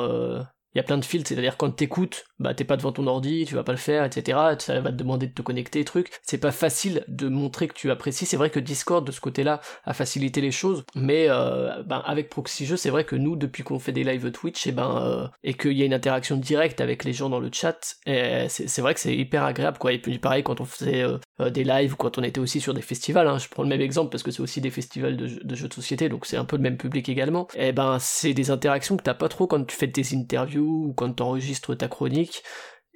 [0.76, 3.46] il y a plein de filtres, c'est-à-dire quand t'écoutes, bah t'es pas devant ton ordi,
[3.48, 4.38] tu vas pas le faire, etc.
[4.58, 6.10] Ça va te demander de te connecter, truc.
[6.22, 8.26] C'est pas facile de montrer que tu apprécies.
[8.26, 12.28] C'est vrai que Discord de ce côté-là a facilité les choses, mais euh, ben, avec
[12.28, 15.26] Proxy Jeux, c'est vrai que nous, depuis qu'on fait des lives Twitch, et ben euh,
[15.44, 18.92] et qu'il y a une interaction directe avec les gens dans le chat, c'est vrai
[18.92, 19.94] que c'est hyper agréable, quoi.
[19.94, 21.06] Et puis pareil quand on faisait
[21.40, 23.28] euh, des lives ou quand on était aussi sur des festivals.
[23.28, 23.38] Hein.
[23.38, 26.10] Je prends le même exemple parce que c'est aussi des festivals de, jeux de société,
[26.10, 27.48] donc c'est un peu le même public également.
[27.54, 30.92] Et ben c'est des interactions que t'as pas trop quand tu fais tes interviews ou
[30.94, 32.42] quand tu enregistres ta chronique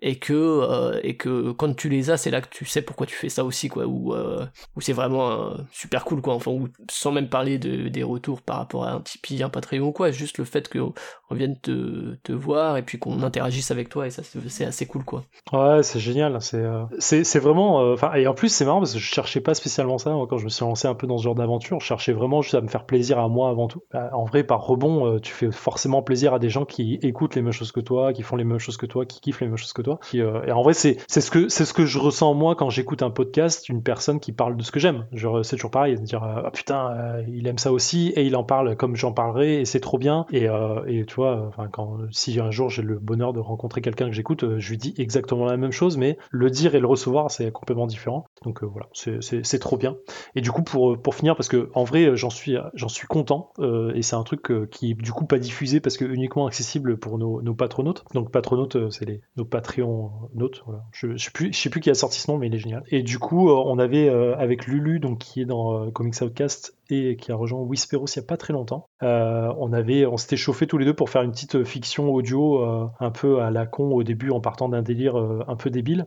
[0.03, 3.07] et que euh, et que quand tu les as c'est là que tu sais pourquoi
[3.07, 3.87] tu fais ça aussi quoi.
[3.87, 4.47] Ou euh,
[4.79, 6.35] c'est vraiment super cool quoi.
[6.35, 6.53] Enfin
[6.91, 10.11] sans même parler de, des retours par rapport à un Tipeee un Patreon quoi.
[10.11, 10.93] Juste le fait qu'on
[11.35, 15.05] vienne te, te voir et puis qu'on interagisse avec toi et ça c'est assez cool
[15.05, 15.25] quoi.
[15.53, 16.41] Ouais c'est génial.
[16.41, 19.41] C'est euh, c'est vraiment euh, enfin et en plus c'est marrant parce que je cherchais
[19.41, 21.81] pas spécialement ça quand je me suis lancé un peu dans ce genre d'aventure.
[21.81, 23.83] Je cherchais vraiment juste à me faire plaisir à moi avant tout.
[23.93, 27.43] Bah, en vrai par rebond tu fais forcément plaisir à des gens qui écoutent les
[27.43, 29.57] mêmes choses que toi qui font les mêmes choses que toi qui kiffent les mêmes
[29.57, 32.35] choses que toi euh, et en vrai, c'est ce que c'est ce que je ressens
[32.35, 35.07] moi quand j'écoute un podcast, une personne qui parle de ce que j'aime.
[35.43, 38.45] C'est toujours pareil, de dire ah putain, euh, il aime ça aussi et il en
[38.45, 40.27] parle comme j'en parlerai et c'est trop bien.
[40.33, 43.81] Et, euh, et tu vois, enfin quand si un jour j'ai le bonheur de rencontrer
[43.81, 46.87] quelqu'un que j'écoute, je lui dis exactement la même chose, mais le dire et le
[46.87, 48.27] recevoir c'est complètement différent.
[48.45, 49.97] Donc voilà, c'est trop bien.
[50.35, 53.53] Et du coup pour pour finir, parce que en vrai j'en suis j'en suis content
[53.95, 57.19] et c'est un truc qui est du coup pas diffusé parce que uniquement accessible pour
[57.19, 58.05] nos, nos patronautes.
[58.15, 59.45] Donc patronautes, c'est les nos
[59.83, 60.65] Note.
[60.93, 62.83] Je, ne sais plus, qui a sorti ce nom, mais il est génial.
[62.89, 66.21] Et du coup, euh, on avait euh, avec Lulu, donc qui est dans euh, Comics
[66.21, 68.89] Outcast et qui a rejoint Whisperos il y a pas très longtemps.
[69.01, 72.65] on avait, on s'était chauffé tous les deux pour faire une petite fiction audio
[72.99, 76.07] un peu à la con au début en partant d'un délire un peu débile.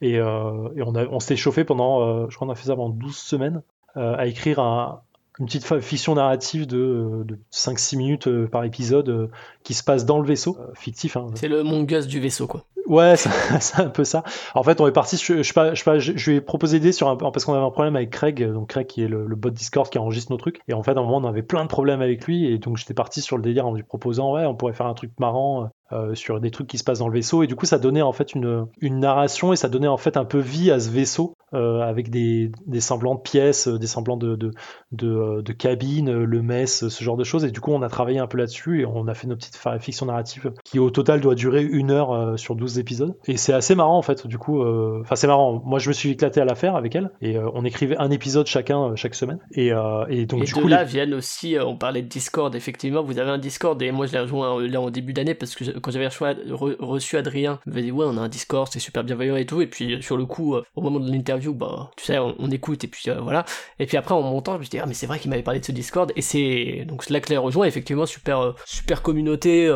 [0.00, 3.62] Et, on, on s'était chauffé pendant, je crois qu'on a fait ça pendant 12 semaines,
[3.94, 5.02] à écrire un,
[5.42, 9.30] une petite fiction narrative de, de 5-6 minutes par épisode
[9.64, 11.16] qui se passe dans le vaisseau, fictif.
[11.16, 11.26] Hein.
[11.34, 12.64] C'est le mongus du vaisseau, quoi.
[12.86, 13.14] Ouais,
[13.60, 14.24] c'est un peu ça.
[14.54, 15.16] En fait, on est parti.
[15.16, 15.52] Je, je,
[15.98, 18.68] je, lui ai proposé d'aider sur un parce qu'on avait un problème avec Craig, donc
[18.68, 20.60] Craig qui est le, bot Discord qui enregistre nos trucs.
[20.68, 22.76] Et en fait, à un moment, on avait plein de problèmes avec lui, et donc
[22.76, 25.70] j'étais parti sur le délire en lui proposant, ouais, on pourrait faire un truc marrant
[25.92, 27.42] euh, sur des trucs qui se passent dans le vaisseau.
[27.42, 30.16] Et du coup, ça donnait en fait une, une narration et ça donnait en fait
[30.16, 34.16] un peu vie à ce vaisseau euh, avec des, des semblants de pièces, des semblants
[34.16, 34.50] de, de,
[34.92, 37.44] de, de cabines, le mess, ce genre de choses.
[37.44, 39.58] Et du coup, on a travaillé un peu là-dessus et on a fait nos petites
[39.80, 43.14] fictions narratives qui au total doit durer une heure euh, sur 12 épisodes.
[43.26, 44.26] Et c'est assez marrant en fait.
[44.26, 45.62] Du coup, euh, enfin c'est marrant.
[45.64, 48.10] Moi, je me suis éclaté à la faire avec elle et euh, on écrivait un
[48.10, 49.38] épisode chacun euh, chaque semaine.
[49.52, 52.02] Et, euh, et donc et du de coup, là les- viennent aussi, euh, on parlait
[52.02, 54.90] de Discord, effectivement, vous avez un Discord, et moi je l'ai rejoint euh, là en
[54.90, 58.16] début d'année, parce que quand j'avais reçu, re- reçu Adrien, il m'avait dit, ouais, on
[58.16, 60.80] a un Discord, c'est super bienveillant et tout, et puis sur le coup, euh, au
[60.80, 63.44] moment de l'interview, bah, tu sais, on, on écoute, et puis euh, voilà,
[63.78, 65.42] et puis après, en montant, je me suis dit, ah, mais c'est vrai qu'il m'avait
[65.42, 69.02] parlé de ce Discord, et c'est, donc là que l'ai rejoint, effectivement, super, euh, super
[69.02, 69.68] communauté,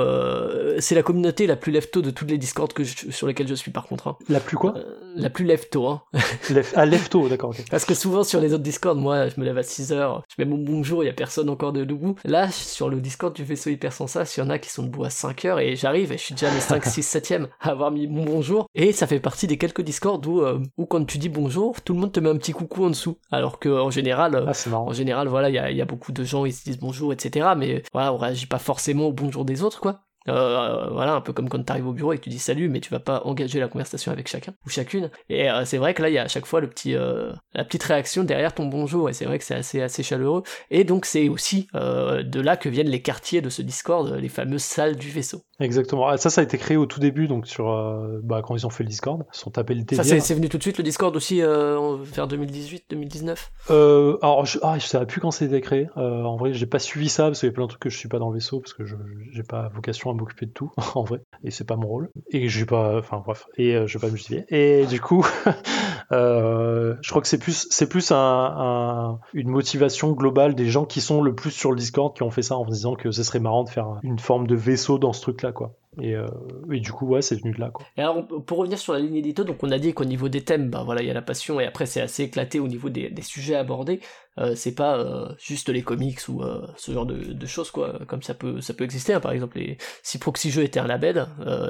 [0.78, 3.54] c'est la communauté la plus lefto de toutes les Discords que je- sur lesquelles je
[3.54, 4.16] suis par contre, hein.
[4.28, 4.74] la plus quoi?
[5.16, 6.02] La plus lefto, hein.
[6.50, 7.54] Lef- Ah, Lefto, d'accord.
[7.70, 10.44] Parce que souvent sur les autres Discord, moi je me lève à 6h, je mets
[10.48, 12.16] mon bonjour, il y a personne encore de debout.
[12.24, 15.04] Là, sur le Discord du vaisseau hyper sensas, il y en a qui sont debout
[15.04, 18.06] à 5h et j'arrive et je suis déjà les 5, 6, 7ème à avoir mis
[18.06, 18.66] mon bonjour.
[18.74, 21.94] Et ça fait partie des quelques Discord où, euh, où quand tu dis bonjour, tout
[21.94, 23.18] le monde te met un petit coucou en dessous.
[23.30, 26.12] Alors que en général, euh, Ah, en général, voilà, il y a, y a beaucoup
[26.12, 27.48] de gens, ils se disent bonjour, etc.
[27.56, 30.00] Mais voilà, on réagit pas forcément au bonjour des autres, quoi.
[30.28, 32.80] Euh, voilà, un peu comme quand t'arrives au bureau et que tu dis salut, mais
[32.80, 35.10] tu vas pas engager la conversation avec chacun ou chacune.
[35.28, 37.32] Et euh, c'est vrai que là, il y a à chaque fois le petit, euh,
[37.54, 40.42] la petite réaction derrière ton bonjour, et c'est vrai que c'est assez, assez chaleureux.
[40.70, 44.28] Et donc c'est aussi euh, de là que viennent les quartiers de ce Discord, les
[44.28, 45.42] fameuses salles du vaisseau.
[45.58, 46.08] Exactement.
[46.08, 48.66] Ah, ça, ça a été créé au tout début, donc sur euh, bah, quand ils
[48.66, 50.84] ont fait le Discord, ils sont tapés le Ça, c'est venu tout de suite le
[50.84, 53.36] Discord aussi euh, vers 2018-2019.
[53.70, 55.88] Euh, alors, je, ah, je savais plus quand c'était créé.
[55.96, 57.90] Euh, en vrai, j'ai pas suivi ça parce qu'il y a plein de trucs que
[57.90, 58.96] je suis pas dans le vaisseau parce que je
[59.32, 62.48] j'ai pas vocation à m'occuper de tout en vrai et c'est pas mon rôle et
[62.48, 64.44] j'ai pas, enfin bref et euh, je vais pas me justifier.
[64.50, 65.26] Et du coup,
[66.12, 70.84] euh, je crois que c'est plus c'est plus un, un- une motivation globale des gens
[70.84, 73.22] qui sont le plus sur le Discord qui ont fait ça en disant que ce
[73.22, 75.74] serait marrant de faire une forme de vaisseau dans ce truc-là quoi.
[76.00, 76.28] Et, euh,
[76.70, 77.86] et du coup, ouais, c'est venu de là quoi.
[77.96, 80.42] Et alors, pour revenir sur la ligne édito, donc on a dit qu'au niveau des
[80.42, 82.90] thèmes, bah voilà, il y a la passion, et après c'est assez éclaté au niveau
[82.90, 84.00] des, sujets abordés.
[84.38, 86.42] Euh, c'est pas euh, juste les comics ou
[86.76, 89.14] ce genre de, choses, quoi, comme ça peut, ça peut exister.
[89.14, 89.20] hein.
[89.20, 89.58] Par exemple,
[90.02, 91.26] si Proxy Jeux était un label,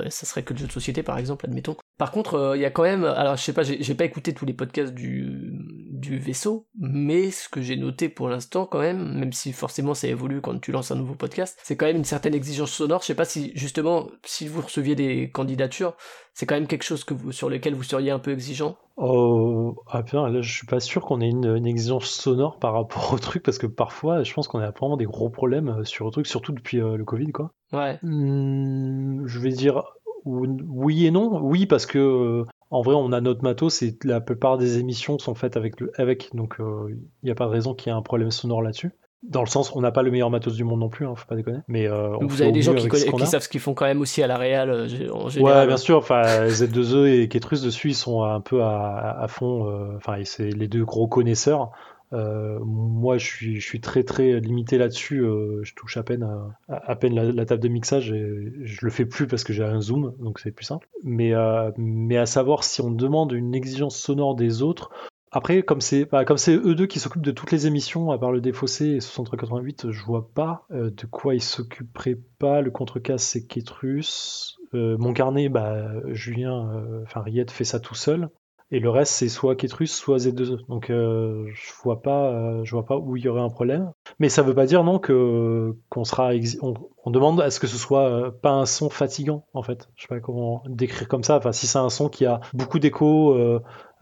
[0.08, 1.76] ça serait que le jeu de société, par exemple, admettons.
[1.98, 4.44] Par contre, il y a quand même, alors je sais pas, j'ai pas écouté tous
[4.44, 5.55] les podcasts du,
[5.98, 10.08] du vaisseau, mais ce que j'ai noté pour l'instant, quand même, même si forcément ça
[10.08, 13.00] évolue quand tu lances un nouveau podcast, c'est quand même une certaine exigence sonore.
[13.02, 15.94] Je sais pas si justement, si vous receviez des candidatures,
[16.34, 18.76] c'est quand même quelque chose que vous, sur lequel vous seriez un peu exigeant?
[18.98, 22.72] Oh, ah putain, là je suis pas sûr qu'on ait une, une exigence sonore par
[22.72, 25.84] rapport au truc parce que parfois je pense qu'on a vraiment des gros problèmes euh,
[25.84, 27.52] sur le truc, surtout depuis euh, le Covid quoi.
[27.72, 27.98] Ouais.
[28.02, 29.84] Hmm, je vais dire
[30.24, 31.40] ou- oui et non.
[31.42, 35.18] Oui parce que euh, en vrai on a notre matos et la plupart des émissions
[35.18, 37.98] sont faites avec le avec donc il n'y a pas de raison qu'il y ait
[37.98, 38.92] un problème sonore là-dessus.
[39.22, 41.26] Dans le sens, on n'a pas le meilleur matos du monde non plus, hein, faut
[41.26, 41.58] pas déconner.
[41.66, 44.22] Mais euh, on vous avez des gens qui, savent ce qu'ils font quand même aussi
[44.22, 45.62] à la réal euh, gé- en général.
[45.62, 45.96] Ouais, bien sûr.
[45.96, 49.68] Enfin, Z2E et Ketrus dessus, ils sont un peu à, à fond.
[49.68, 51.72] euh, Enfin, c'est les deux gros connaisseurs.
[52.12, 55.20] Euh, moi, je suis, très très limité là-dessus.
[55.20, 56.26] euh, je touche à peine
[56.68, 59.80] à, peine la, table de mixage et je le fais plus parce que j'ai un
[59.80, 60.88] zoom, donc c'est plus simple.
[61.02, 61.70] Mais euh,
[62.16, 64.90] à savoir si on demande une exigence sonore des autres.
[65.32, 68.18] Après, comme c'est bah, comme c'est eux deux qui s'occupent de toutes les émissions, à
[68.18, 72.62] part le Défaussé et 6388, je vois pas de quoi ils s'occuperaient pas.
[72.62, 74.56] Le contrecasse, c'est Ketrus.
[74.72, 78.30] Mon carnet, bah, Julien, enfin Riette fait ça tout seul.
[78.72, 80.66] Et le reste, c'est soit Ketrus, soit Z2E.
[80.68, 83.92] Donc, euh, je vois pas, euh, je vois pas où il y aurait un problème.
[84.18, 87.68] Mais ça veut pas dire non que qu'on sera, on, on demande à ce que
[87.68, 89.88] ce soit euh, pas un son fatigant en fait.
[89.94, 91.36] Je sais pas comment décrire comme ça.
[91.36, 93.38] Enfin, si c'est un son qui a beaucoup d'écho,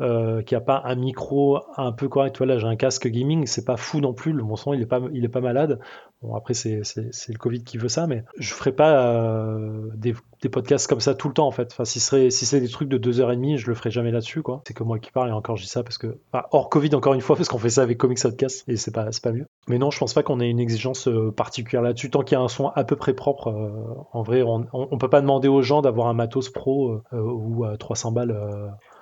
[0.00, 2.36] euh, euh, qui a pas un micro un peu correct.
[2.38, 4.32] Voilà, j'ai un casque gaming, c'est pas fou non plus.
[4.32, 5.78] Le mon son, il est pas, il est pas malade.
[6.22, 9.88] Bon, après, c'est c'est- c'est le Covid qui veut ça, mais je ferai pas euh,
[9.94, 11.68] des, des podcasts comme ça tout le temps en fait.
[11.72, 13.74] Enfin, si, ce serait- si c'est des trucs de deux heures et demie, je le
[13.74, 14.62] ferai jamais là-dessus quoi.
[14.66, 16.18] C'est que moi qui parle et encore je dis ça parce que
[16.52, 19.12] hors Covid encore une fois parce qu'on fait ça avec Comics Podcast et c'est pas
[19.12, 19.46] c'est pas mieux.
[19.68, 22.10] Mais non, je pense pas qu'on ait une exigence euh, particulière là-dessus.
[22.10, 23.70] Tant qu'il y a un son à peu près propre, euh,
[24.12, 27.64] en vrai, on, on, on peut pas demander aux gens d'avoir un matos pro ou
[27.64, 28.36] à 300 balles.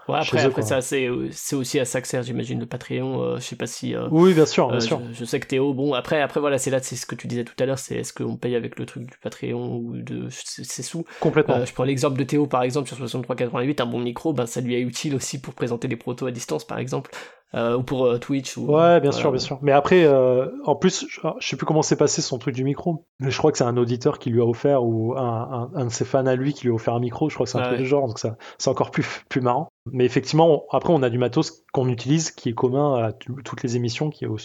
[0.09, 0.13] Euh.
[0.13, 3.23] Ouais, après, après ça, c'est c'est aussi à ça que sert, j'imagine, le Patreon.
[3.23, 3.95] euh, je sais pas si.
[3.95, 5.01] euh, Oui, bien sûr, bien euh, sûr.
[5.13, 7.27] Je, je sais que Théo, bon, après, après voilà, c'est là, c'est ce que tu
[7.29, 10.29] disais tout à l'heure, c'est est-ce qu'on paye avec le truc du Patreon ou de
[10.31, 11.05] ses sous.
[11.21, 11.57] Complètement.
[11.57, 14.61] Euh, je prends l'exemple de Théo par exemple sur 6388, un bon micro, ben ça
[14.61, 17.11] lui est utile aussi pour présenter des protos à distance par exemple,
[17.55, 18.57] euh, ou pour euh, Twitch.
[18.57, 19.59] Ou, Ouais, bien sûr, bien sûr.
[19.63, 22.65] Mais après, euh, en plus, je, je sais plus comment s'est passé son truc du
[22.65, 25.81] micro, mais je crois que c'est un auditeur qui lui a offert, ou un, un,
[25.81, 27.51] un de ses fans à lui qui lui a offert un micro, je crois que
[27.51, 27.83] c'est un Ah truc ouais.
[27.85, 29.69] du genre, donc ça, c'est encore plus, plus marrant.
[29.91, 33.77] Mais effectivement, après, on a du matos qu'on utilise, qui est commun à toutes les
[33.77, 34.37] émissions, qui est au,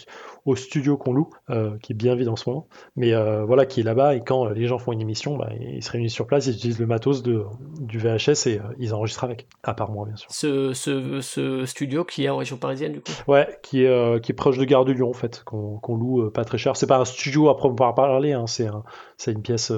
[0.45, 2.67] au studio qu'on loue, euh, qui est bien vide en ce moment.
[2.95, 5.49] Mais euh, voilà, qui est là-bas, et quand euh, les gens font une émission, bah,
[5.59, 7.43] ils se réunissent sur place, ils utilisent le matos de,
[7.79, 10.27] du VHS et euh, ils enregistrent avec, à part moi, bien sûr.
[10.31, 13.11] Ce, ce, ce studio qui est en région parisienne, du coup?
[13.27, 16.45] Ouais, qui est, qui est proche de Gare de Lyon, en fait, qu'on loue pas
[16.45, 16.75] très cher.
[16.75, 18.83] C'est pas un studio à proprement parler, hein, c'est un,
[19.17, 19.71] c'est une pièce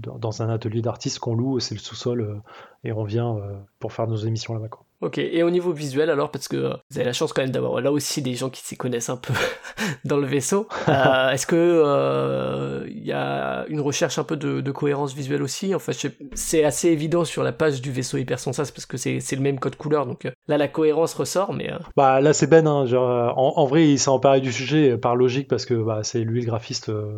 [0.00, 2.42] dans, un atelier d'artiste qu'on loue, c'est le sous-sol,
[2.86, 4.68] et on vient euh, pour faire nos émissions là-bas.
[4.68, 4.82] quoi.
[5.02, 7.50] Ok, et au niveau visuel alors, parce que euh, vous avez la chance quand même
[7.50, 9.34] d'avoir là aussi des gens qui s'y connaissent un peu
[10.06, 14.62] dans le vaisseau, euh, est-ce que euh, il y a une recherche un peu de,
[14.62, 15.74] de cohérence visuelle aussi?
[15.74, 15.92] Enfin,
[16.34, 19.76] c'est assez évident sur la page du vaisseau hypersensas parce que c'est le même code
[19.76, 23.10] couleur, donc euh, là la cohérence ressort, mais euh, Bah là c'est Ben, hein, genre,
[23.10, 26.00] euh, en, en vrai il s'est emparé du sujet euh, par logique parce que bah,
[26.04, 27.12] c'est lui le graphiste, euh,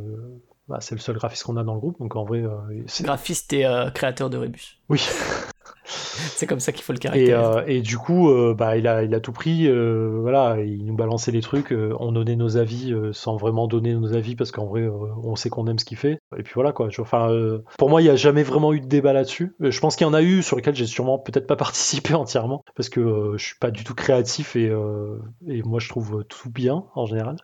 [0.67, 2.51] bah, c'est le seul graphiste qu'on a dans le groupe, donc en vrai euh,
[2.87, 3.05] c'est...
[3.05, 4.79] graphiste et euh, créateur de Rebus.
[4.89, 5.01] Oui,
[5.85, 7.35] C'est comme ça qu'il faut le et, caractériser.
[7.35, 10.85] euh, et du coup euh, bah, il, a, il a tout pris, euh, voilà, il
[10.85, 14.67] nous balançait les trucs, on donnait nos avis sans vraiment donner nos avis parce qu'en
[14.67, 17.31] vrai on sait qu'on aime ce qu'il fait, et puis voilà quoi, enfin
[17.79, 20.11] pour moi il n'y a jamais vraiment eu de débat là-dessus, je pense qu'il y
[20.11, 23.57] en a eu sur lesquels j'ai sûrement peut-être pas participé entièrement parce que je suis
[23.59, 24.73] pas du tout créatif et,
[25.49, 27.37] et moi je trouve tout bien en général.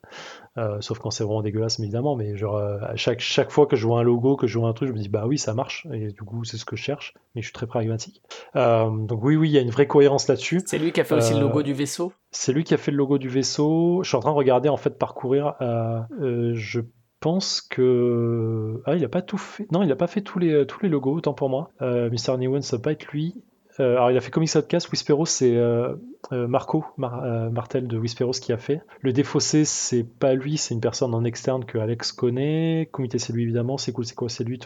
[0.57, 2.17] Euh, sauf quand c'est vraiment dégueulasse, évidemment.
[2.17, 4.69] Mais genre, euh, à chaque, chaque fois que je vois un logo, que je vois
[4.69, 5.87] un truc, je me dis, bah oui, ça marche.
[5.93, 7.15] Et du coup, c'est ce que je cherche.
[7.35, 8.14] Mais je suis très pragmatique.
[8.57, 10.61] Euh, donc oui, oui, il y a une vraie cohérence là-dessus.
[10.67, 12.13] C'est lui qui a fait aussi le euh, logo du vaisseau?
[12.31, 14.03] C'est lui qui a fait le logo du vaisseau.
[14.03, 15.55] Je suis en train de regarder, en fait, parcourir.
[15.61, 16.81] euh, euh, je
[17.21, 18.83] pense que...
[18.85, 19.67] Ah, il a pas tout fait.
[19.73, 21.71] Non, il a pas fait tous les, tous les logos, autant pour moi.
[21.81, 22.37] Euh, Mr.
[22.39, 23.35] Newen, ça va pas être lui.
[23.81, 24.91] Euh, alors, il a fait Comics Outcast.
[24.91, 25.97] Whisperos, c'est euh,
[26.33, 28.81] euh, Marco Mar- Martel de Whisperos qui a fait.
[29.01, 32.89] Le défaussé, c'est pas lui, c'est une personne en externe que Alex connaît.
[32.93, 33.77] Comité, c'est lui évidemment.
[33.77, 34.59] C'est cool, c'est quoi, c'est lui.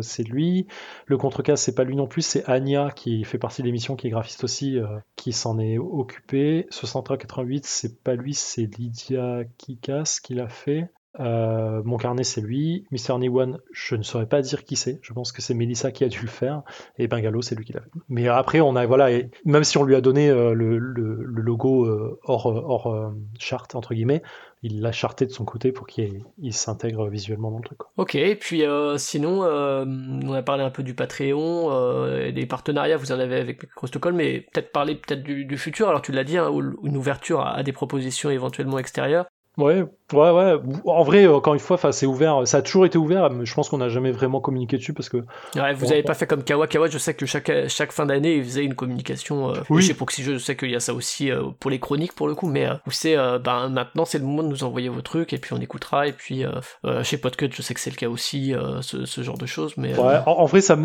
[0.00, 0.66] C'est lui.
[1.06, 4.06] Le contrecasse, c'est pas lui non plus, c'est Anya qui fait partie de l'émission, qui
[4.06, 4.78] est graphiste aussi,
[5.16, 6.66] qui s'en est occupé.
[6.70, 10.88] 6388, c'est pas lui, c'est Lydia Kikas qui l'a fait.
[11.20, 12.86] Euh, mon carnet, c'est lui.
[12.90, 13.18] Mr.
[13.18, 14.98] Niwan, je ne saurais pas dire qui c'est.
[15.02, 16.62] Je pense que c'est Melissa qui a dû le faire.
[16.98, 17.90] Et Bungalow, c'est lui qui l'a fait.
[18.08, 21.86] Mais après, on a, voilà, et même si on lui a donné euh, le, logo
[21.86, 24.22] euh, hors, hors euh, charte, entre guillemets,
[24.62, 27.78] il l'a charté de son côté pour qu'il il s'intègre visuellement dans le truc.
[27.78, 27.90] quoi.
[27.98, 28.62] Ok, et puis
[28.96, 33.62] sinon, on a parlé un peu du Patreon, et des partenariats, vous en avez avec
[33.62, 35.90] Microstockholm, mais peut-être parler peut-être du, futur.
[35.90, 36.50] Alors tu l'as dit, hein,
[36.82, 39.26] une ouverture à des propositions éventuellement extérieures.
[39.56, 40.54] Ouais, ouais, ouais.
[40.86, 42.46] En vrai, encore une fois, c'est ouvert.
[42.46, 45.08] Ça a toujours été ouvert, mais je pense qu'on n'a jamais vraiment communiqué dessus parce
[45.08, 45.18] que
[45.54, 46.06] Ouais, vous Bon, avez bon.
[46.08, 46.66] pas fait comme Kawa.
[46.66, 49.50] Kawa, je sais que chaque, chaque fin d'année, il faisait une communication.
[49.50, 49.82] Euh, Oui.
[49.82, 52.26] Chez Proxy Jeux, je sais qu'il y a ça aussi euh, pour les chroniques pour
[52.26, 54.88] le coup, mais euh, où c'est euh, ben maintenant c'est le moment de nous envoyer
[54.88, 56.08] vos trucs et puis on écoutera.
[56.08, 56.50] Et puis euh,
[56.84, 59.46] euh, chez Podcut, je sais que c'est le cas aussi, euh, ce, ce genre de
[59.46, 59.92] choses, mais.
[59.96, 60.76] euh, Ouais, en, en vrai, ça,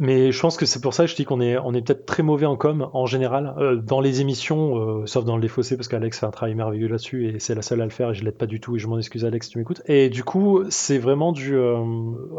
[0.00, 2.06] mais je pense que c'est pour ça que je dis qu'on est, on est peut-être
[2.06, 5.76] très mauvais en com en général euh, dans les émissions, euh, sauf dans le défaussé
[5.76, 8.24] parce qu'Alex fait un travail merveilleux là-dessus et c'est la seule à le faire je
[8.24, 9.82] l'aide pas du tout et je m'en excuse Alex tu m'écoutes.
[9.86, 11.78] Et du coup, c'est vraiment du euh,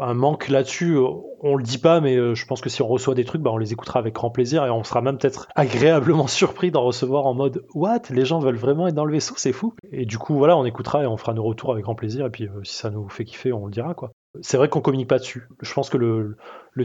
[0.00, 0.98] un manque là-dessus.
[1.40, 3.50] On le dit pas, mais euh, je pense que si on reçoit des trucs, bah,
[3.52, 7.26] on les écoutera avec grand plaisir et on sera même peut-être agréablement surpris d'en recevoir
[7.26, 8.02] en mode What?
[8.10, 9.74] Les gens veulent vraiment être dans le vaisseau, c'est fou.
[9.92, 12.30] Et du coup, voilà, on écoutera et on fera nos retours avec grand plaisir et
[12.30, 14.12] puis euh, si ça nous fait kiffer, on le dira quoi.
[14.42, 15.48] C'est vrai qu'on communique pas dessus.
[15.60, 16.36] Je pense que le,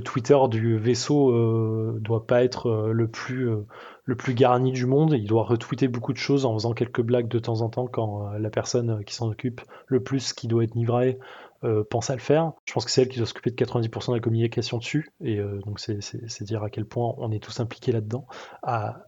[0.02, 3.66] Twitter du vaisseau euh, doit pas être euh, le plus euh,
[4.06, 5.14] le plus garni du monde.
[5.14, 8.28] Il doit retweeter beaucoup de choses en faisant quelques blagues de temps en temps quand
[8.28, 11.18] euh, la personne qui s'en occupe le plus, qui doit être livrée,
[11.90, 12.54] pense à le faire.
[12.66, 15.12] Je pense que c'est elle qui doit s'occuper de 90% de la communication dessus.
[15.20, 18.28] Et donc c'est dire à quel point on est tous impliqués là-dedans.
[18.64, 19.04] À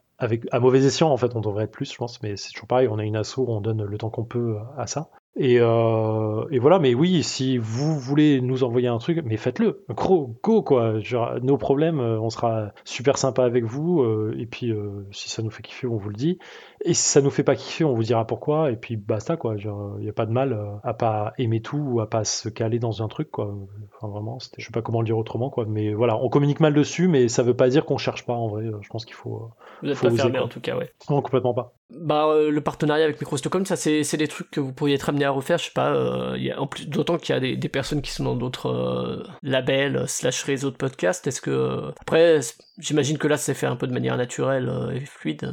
[0.60, 2.90] mauvais escient, en fait, on devrait être plus, je pense, mais c'est toujours pareil.
[2.90, 5.10] On a une asso, on donne le temps qu'on peut à ça.
[5.38, 9.86] Et, euh, et voilà, mais oui, si vous voulez nous envoyer un truc, mais faites-le.
[9.90, 11.00] Gros, go, quoi.
[11.00, 14.02] Genre, nos problèmes, euh, on sera super sympa avec vous.
[14.02, 16.38] euh, et puis, euh, si ça nous fait kiffer, on vous le dit.
[16.84, 18.72] Et si ça nous fait pas kiffer, on vous dira pourquoi.
[18.72, 19.56] Et puis, basta, quoi.
[19.56, 22.50] Genre, il n'y a pas de mal à pas aimer tout ou à pas se
[22.50, 23.56] caler dans un truc, quoi.
[23.96, 25.64] Enfin, vraiment, c'était- je sais pas comment le dire autrement, quoi.
[25.66, 28.48] Mais voilà, on communique mal dessus, mais ça veut pas dire qu'on cherche pas, en
[28.50, 28.66] vrai.
[28.82, 29.50] Je pense qu'il faut.
[29.82, 30.92] vous êtes faut pas fermé en tout cas, ouais.
[31.10, 31.74] Non, complètement pas.
[32.00, 34.96] Bah, euh, le partenariat avec Micro Stockholm, ça c'est c'est des trucs que vous pourriez
[34.96, 37.34] être amené à refaire, je sais pas, euh, il y a, en plus d'autant qu'il
[37.36, 41.28] y a des, des personnes qui sont dans d'autres euh, labels slash réseaux de podcasts,
[41.28, 41.92] est-ce que...
[42.00, 42.40] Après,
[42.80, 45.52] j'imagine que là c'est fait un peu de manière naturelle et fluide.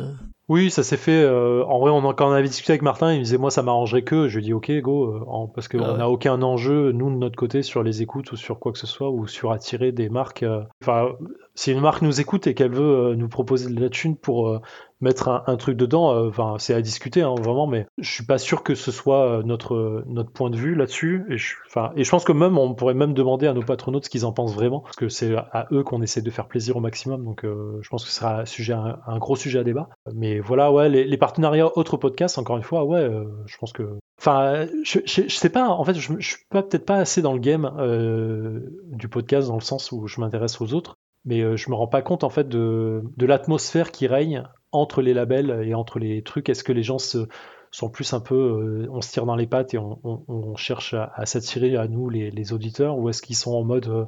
[0.48, 1.28] Oui, ça s'est fait.
[1.28, 3.62] en vrai, on en, quand on avait discuté avec Je il me disait moi ça
[3.62, 4.28] m'arrangerait que.
[4.28, 5.98] Je lui ai dit ok go, en- parce qu'on Ah ouais.
[5.98, 8.86] n'a aucun enjeu nous de notre côté sur les écoutes ou sur quoi que ce
[8.86, 10.44] soit ou sur attirer des marques.
[10.82, 11.08] Enfin,
[11.54, 14.58] si une marque nous écoute et qu'elle veut nous proposer de la thune pour
[15.00, 18.38] mettre un, truc dedans, euh, enfin c'est à discuter hein, vraiment, mais je suis pas
[18.38, 21.24] sûr que ce soit euh, notre notre point de vue là-dessus.
[21.28, 21.54] Et je,
[21.96, 24.32] et je pense que même on pourrait même demander à nos patronautes ce qu'ils en
[24.32, 27.24] pensent vraiment, parce que c'est à eux qu'on essaie de faire plaisir au maximum.
[27.24, 29.88] Donc euh, je pense que ce sera sujet un, gros sujet à débat.
[30.14, 33.98] Mais voilà, ouais, les, partenariats autres podcasts, encore une fois, ouais, euh, je pense que.
[34.20, 37.72] Enfin, je, sais pas, en fait, je, je suis peut-être pas assez dans le game
[37.78, 41.76] euh, du podcast dans le sens où je m'intéresse aux autres, mais euh, je me
[41.76, 45.98] rends pas compte en fait de, de l'atmosphère qui règne entre les labels et entre
[45.98, 46.48] les trucs.
[46.48, 47.26] Est-ce que les gens se,
[47.70, 50.56] sont plus un peu, euh, on se tire dans les pattes et on, on- on
[50.56, 53.88] cherche à, à s'attirer à nous les, les auditeurs, ou est-ce qu'ils sont en mode
[53.88, 54.04] euh,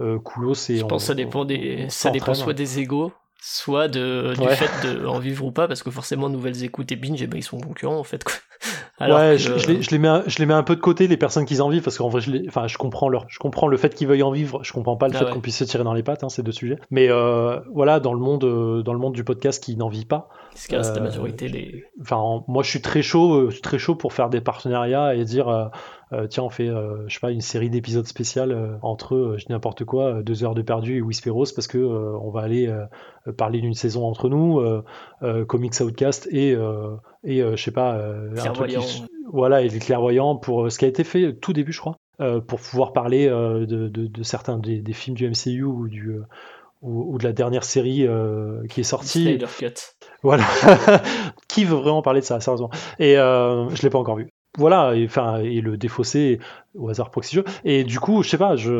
[0.00, 3.12] euh, coolos et Je on- pense que ça dépend des, ça dépend soit des égos,
[3.40, 4.56] soit de, du Ouais.
[4.56, 7.38] fait de en vivre ou pas, parce que forcément, nouvelles écoutes et binge, eh ben,
[7.38, 8.34] ils sont concurrents, en fait, quoi.
[9.04, 10.74] Alors ouais, que, je, je les, je les mets un, je les mets un peu
[10.76, 13.08] de côté les personnes qui en vivent parce qu'en vrai je, les, enfin, je comprends
[13.08, 15.24] leur je comprends le fait qu'ils veuillent en vivre je comprends pas le Ah fait
[15.26, 15.30] ouais.
[15.30, 18.12] qu'on puisse se tirer dans les pattes hein, ces deux sujets mais euh, voilà dans
[18.14, 20.94] le monde euh, dans le monde du podcast qui n'en vit pas ce qui reste
[20.96, 21.84] la euh, majorité des.
[22.00, 25.24] enfin en- moi je suis très chaud euh, très chaud pour faire des partenariats et
[25.24, 29.52] dire euh, tiens on fait je sais pas une série d'épisodes spéciales entre je dis
[29.52, 32.72] n'importe quoi deux heures de perdu et Whisperos parce que on va aller
[33.36, 34.62] parler d'une saison entre nous
[35.46, 36.50] Comics Outcast et
[37.24, 38.82] et je sais pas un truc qui- Clairvoyant.
[39.32, 42.40] voilà et les clairvoyants pour ce qui a été fait tout début je crois euh,
[42.40, 46.10] pour pouvoir parler euh, de, de- de certains des, des films du MCU ou du
[46.10, 46.22] euh,
[46.80, 48.06] ou, ou de la dernière série
[48.68, 49.74] qui est sortie Snyder Cut.
[50.24, 50.44] Voilà.
[51.48, 52.70] Qui veut vraiment parler de ça, sérieusement?
[52.98, 54.28] Et euh, je l'ai pas encore vu.
[54.58, 55.08] Voilà, et,
[55.44, 56.40] et le défausser
[56.74, 57.40] au hasard proxy.
[57.64, 58.70] Et du coup, je sais pas, je.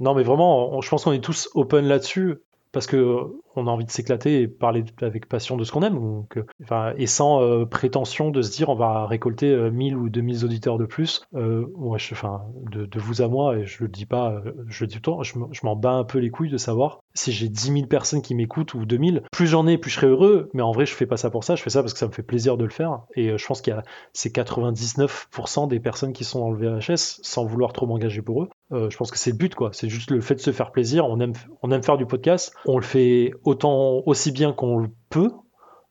[0.00, 2.38] Non, mais vraiment, je pense qu'on est tous open là-dessus.
[2.72, 3.22] Parce que
[3.56, 5.94] on a envie de s'éclater et parler avec passion de ce qu'on aime.
[5.94, 9.96] Donc, euh, enfin, et sans euh, prétention de se dire on va récolter euh, 1000
[9.96, 11.22] ou 2000 auditeurs de plus.
[11.34, 15.12] Euh, enfin, de, vous à moi, et je le dis pas, je le dis tout
[15.12, 17.86] le temps, je, m'en- bats un peu les couilles de savoir si j'ai 10 000
[17.86, 20.50] personnes qui m'écoutent ou 2000, plus j'en ai, plus je serai heureux.
[20.54, 21.56] Mais en vrai, je fais pas ça pour ça.
[21.56, 23.00] Je fais ça parce que ça me fait plaisir de le faire.
[23.14, 23.82] Et je pense qu'il y a
[24.12, 28.48] ces 99% des personnes qui sont dans le VHS sans vouloir trop m'engager pour eux.
[28.70, 29.70] Je pense que c'est le but, quoi.
[29.72, 31.06] C'est juste le fait de se faire plaisir.
[31.06, 31.32] On aime,
[31.62, 32.54] on aime faire du podcast.
[32.66, 35.32] On le fait autant, aussi bien qu'on le peut.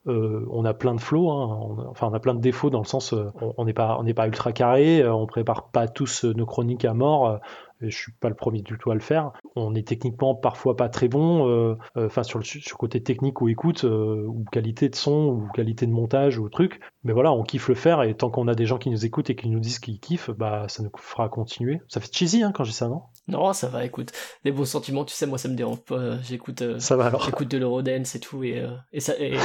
[0.07, 1.85] Euh, on a plein de flots, hein.
[1.89, 3.73] enfin on a plein de défauts dans le sens euh, on- on n'est
[4.13, 7.39] pas ultra carré, euh, on prépare pas tous nos chroniques à mort.
[7.81, 9.31] Et je suis pas le premier du tout à le faire.
[9.55, 13.41] On est techniquement parfois pas très bon, euh, euh, enfin sur le sur côté technique
[13.41, 16.79] ou écoute euh, ou qualité de son ou qualité de montage ou truc.
[17.03, 19.29] Mais voilà, on kiffe le faire et tant qu'on a des gens qui nous écoutent
[19.29, 21.79] et qui nous disent qu'ils kiffent, bah ça nous fera continuer.
[21.87, 23.03] Ça fait cheesy hein, quand j'ai ça, non?
[23.27, 24.11] Non, ça va, écoute.
[24.45, 26.17] Les bons sentiments, tu sais, moi, ça me dérange pas.
[26.21, 26.61] J'écoute.
[26.61, 27.23] euh, Ça va alors.
[27.23, 29.35] J'écoute de l'Eurodance et tout, et, euh, et ça, et,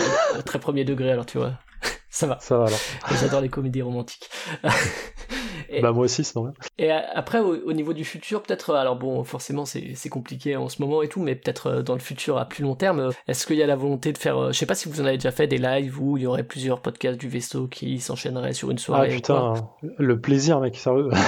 [0.44, 1.52] très premier degré, alors tu vois.
[2.10, 2.38] ça va.
[2.40, 2.78] Ça va alors.
[3.20, 4.28] J'adore les comédies romantiques.
[5.72, 6.52] et, Bah moi aussi, sinon.
[6.78, 10.68] et, après, au, au niveau du futur, peut-être, euh, alors bon, forcément, c'est compliqué en
[10.68, 13.10] ce moment et tout, mais peut-être euh, dans le futur à plus long terme, euh,
[13.28, 15.16] est-ce qu'il y a la volonté de faire, je sais pas si vous en avez
[15.16, 18.70] déjà fait des lives où il y aurait plusieurs podcasts du vaisseau qui s'enchaîneraient sur
[18.70, 21.10] une Ah soirée quoi putain, le plaisir, mec, sérieux.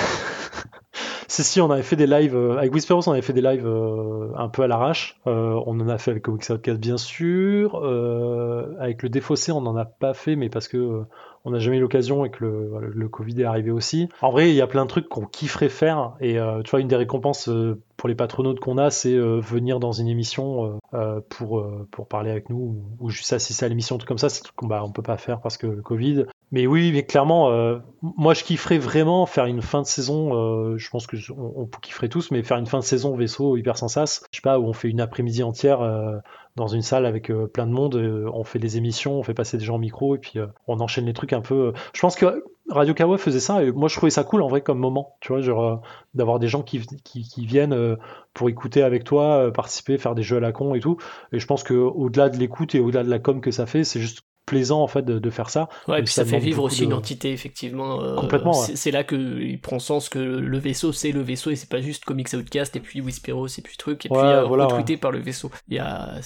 [1.28, 3.66] si, si, on avait fait des lives, euh, avec Whisperos, on avait fait des lives
[3.66, 5.20] euh, un peu à l'arrache.
[5.26, 7.76] Euh, on en a fait avec Comics Outcast, bien sûr.
[8.78, 11.04] Avec le Défaussé, on n'en a pas fait, mais parce que
[11.44, 14.08] on n'a jamais eu l'occasion et que le, le Covid est arrivé aussi.
[14.22, 16.14] En vrai, il y a plein de trucs qu'on kifferait faire.
[16.20, 19.40] Et euh, tu vois, une des récompenses euh, pour les patronautes qu'on a, c'est euh,
[19.40, 23.98] venir dans une émission euh, pour, pour parler avec nous ou, juste assister à l'émission,
[23.98, 24.28] tout comme ça.
[24.28, 26.24] C'est des trucs qu'on bah, on peut pas faire parce que le Covid.
[26.50, 30.76] Mais oui, mais clairement, euh, moi je kifferais vraiment faire une fin de saison.
[30.76, 33.76] je pense que on, on kifferait tous, mais faire une fin de saison vaisseau hyper
[33.76, 34.24] sans sas.
[34.30, 35.80] Je sais pas où on fait une après-midi entière
[36.56, 37.96] dans une salle avec euh, plein de monde.
[37.96, 40.46] euh, on fait des émissions, on fait passer des gens au micro et puis euh,
[40.66, 41.72] on enchaîne les trucs un peu.
[41.92, 44.62] Je pense que Radio Kawa faisait ça et moi je trouvais ça cool en vrai
[44.62, 45.16] comme moment.
[45.20, 45.82] Tu vois, genre
[46.14, 46.80] d'avoir des gens qui,
[47.36, 47.96] viennent
[48.32, 50.96] pour écouter avec toi, participer, faire des jeux à la con et tout.
[51.32, 53.84] Et je pense que au-delà de l'écoute et au-delà de la com que ça fait,
[53.84, 55.68] c'est juste plaisant en fait de, de faire ça.
[55.88, 58.02] Ouais, et puis ça ça fait vivre aussi de- une entité, effectivement.
[58.02, 61.50] euh, Complètement, c'est- C'est là que il prend sens que le vaisseau, c'est le vaisseau
[61.50, 64.26] et c'est pas juste Comics Outcast et puis Whisperos et puis truc et Ouais, puis
[64.28, 65.50] euh, voilà, retweeté par le vaisseau.
[65.68, 66.18] Il y a,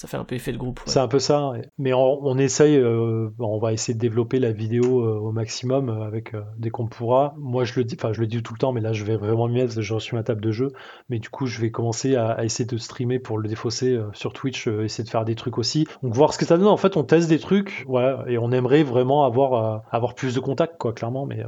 [0.00, 0.80] ça fait un peu effet de groupe.
[0.86, 1.52] C'est un peu ça.
[1.76, 6.06] Mais on, essaye, euh, on va essayer de développer la vidéo euh, au maximum euh,
[6.06, 7.34] avec dès qu'on pourra.
[7.36, 9.16] Moi, je le dis, enfin, je le dis tout le temps, mais là, je vais
[9.16, 10.72] vraiment m'y mettre j'ai reçu ma table de jeu.
[11.10, 14.68] Mais du coup, je vais commencer à, essayer de streamer pour le défausser sur Twitch,
[14.68, 15.86] essayer de faire des trucs aussi.
[16.02, 16.68] Donc, voir ce que ça donne.
[16.68, 20.40] En fait, on teste des trucs, ouais, et on aimerait vraiment avoir, avoir plus de
[20.40, 21.26] contacts, quoi, clairement.
[21.26, 21.44] Mais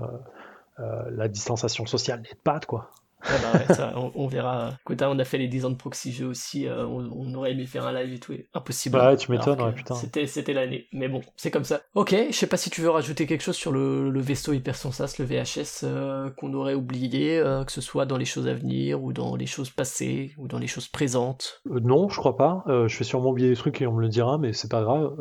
[0.76, 2.90] la distanciation sociale n'aide pas, quoi.
[3.24, 4.68] Ah bah ouais, ça, on, on verra.
[4.68, 7.52] Hein, on a fait les 10 ans de proxy jeu aussi, euh, on, on aurait
[7.52, 8.96] aimé faire un live et tout, et impossible.
[8.98, 9.94] Bah ouais, tu m'étonnes, ouais, putain.
[9.94, 11.80] C'était, c'était l'année, mais bon, c'est comme ça.
[11.94, 15.14] Ok, je sais pas si tu veux rajouter quelque chose sur le, le vaisseau hypersensas,
[15.18, 19.02] le VHS, euh, qu'on aurait oublié, euh, que ce soit dans les choses à venir,
[19.02, 21.60] ou dans les choses passées, ou dans les choses présentes.
[21.70, 22.64] Euh, non, je crois pas.
[22.66, 24.82] Euh, je vais sûrement oublier des trucs et on me le dira, mais c'est pas
[24.82, 25.12] grave.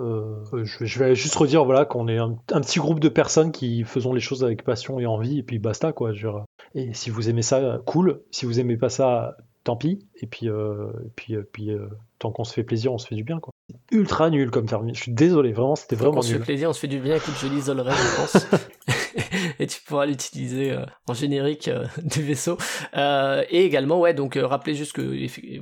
[0.64, 3.84] Je, je vais juste redire voilà qu'on est un, un petit groupe de personnes qui
[3.84, 6.14] faisons les choses avec passion et envie, et puis basta quoi.
[6.14, 6.28] Je.
[6.76, 8.22] Et si vous aimez ça, cool.
[8.32, 10.00] Si vous aimez pas ça, tant pis.
[10.16, 11.88] Et puis, euh, et puis, euh, puis euh,
[12.20, 13.54] tant qu'on se fait plaisir, on se fait du bien quoi.
[13.92, 14.90] Ultra nul comme terme.
[14.94, 17.16] Je suis désolé, vraiment, c'était vraiment qu'on se fait plaisir, on se fait du bien,
[17.16, 18.48] écoute, je l'isolerai, je pense.
[19.60, 22.58] et tu pourras l'utiliser euh, en générique euh, du vaisseau.
[22.96, 25.02] Euh, et également, ouais, donc euh, rappelez juste que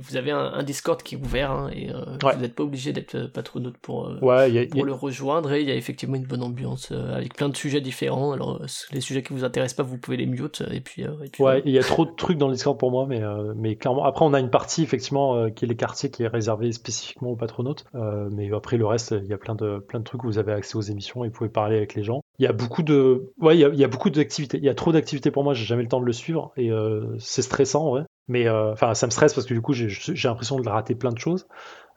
[0.00, 1.90] vous avez un, un Discord qui est ouvert, hein, et
[2.22, 2.34] Ouais.
[2.34, 4.86] vous n'êtes pas obligé d'être patronaute pour, Ouais, il y a- il y pour a-
[4.86, 8.32] le rejoindre, et il y a effectivement une bonne ambiance avec plein de sujets différents.
[8.32, 8.60] Alors,
[8.92, 11.02] les sujets qui vous intéressent pas, vous pouvez les mute, et puis...
[11.02, 13.20] et puis Ouais, il y a trop de trucs dans le Discord pour moi, mais,
[13.56, 14.04] mais clairement.
[14.04, 17.36] Après, on a une partie, effectivement, qui est les quartiers, qui est réservée spécifiquement aux
[17.36, 17.84] patronautes.
[18.30, 20.52] Mais après, le reste, il y a plein de, plein de trucs où vous avez
[20.52, 22.20] accès aux émissions et vous pouvez parler avec les gens.
[22.38, 23.30] Il y a beaucoup de.
[23.40, 24.58] Ouais, il y a, il y a beaucoup d'activités.
[24.58, 26.52] Il y a trop d'activités pour moi, j'ai jamais le temps de le suivre.
[26.56, 28.04] Et euh, c'est stressant, en vrai.
[28.28, 29.88] Mais euh, enfin, ça me stresse parce que du coup, j'ai
[30.28, 31.46] l'impression de rater plein de choses.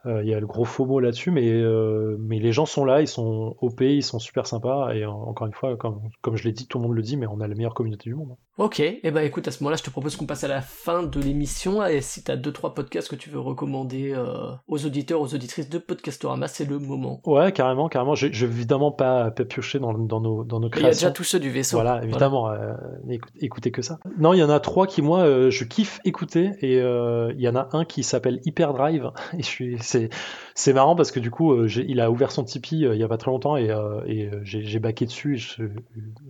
[0.06, 3.00] Euh, Il y a le gros FOMO là-dessus, mais, euh, mais les gens sont là,
[3.00, 4.92] ils sont OP, ils sont super sympas.
[4.94, 7.26] Et encore une fois, comme, comme je l'ai dit, tout le monde le dit, mais
[7.26, 8.36] on a la meilleure communauté du monde.
[8.56, 11.02] Ok, et ben écoute, à ce moment-là, je te propose qu'on passe à la fin
[11.02, 11.84] de l'émission.
[11.84, 15.68] Et si t'as deux trois podcasts que tu veux recommander euh, aux auditeurs, aux auditrices
[15.68, 17.20] de Podcastorama, c'est le moment.
[17.26, 18.14] Ouais, carrément, carrément.
[18.14, 20.78] Je, je vais évidemment pas, pas piocher dans, dans nos, dans nos Mais Il y
[20.78, 21.08] a créations.
[21.08, 21.78] déjà tous ceux du vaisseau.
[21.78, 22.74] Voilà, évidemment, euh,
[23.08, 23.98] écoute- écoutez que ça.
[24.18, 27.48] Non, il y en a trois qui, moi, euh, je kiffe écouter, et il y
[27.48, 30.08] en a un qui s'appelle Hyperdrive, et je suis, c'est,
[30.54, 33.04] c'est marrant parce que du coup, euh, il a ouvert son Tipeee euh, il y
[33.04, 35.40] a pas très longtemps, et, euh, j'ai, baqué dessus,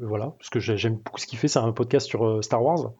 [0.00, 2.92] voilà, parce que j'ai- j'aime beaucoup ce qu'il fait, c'est un podcast sur Star Wars.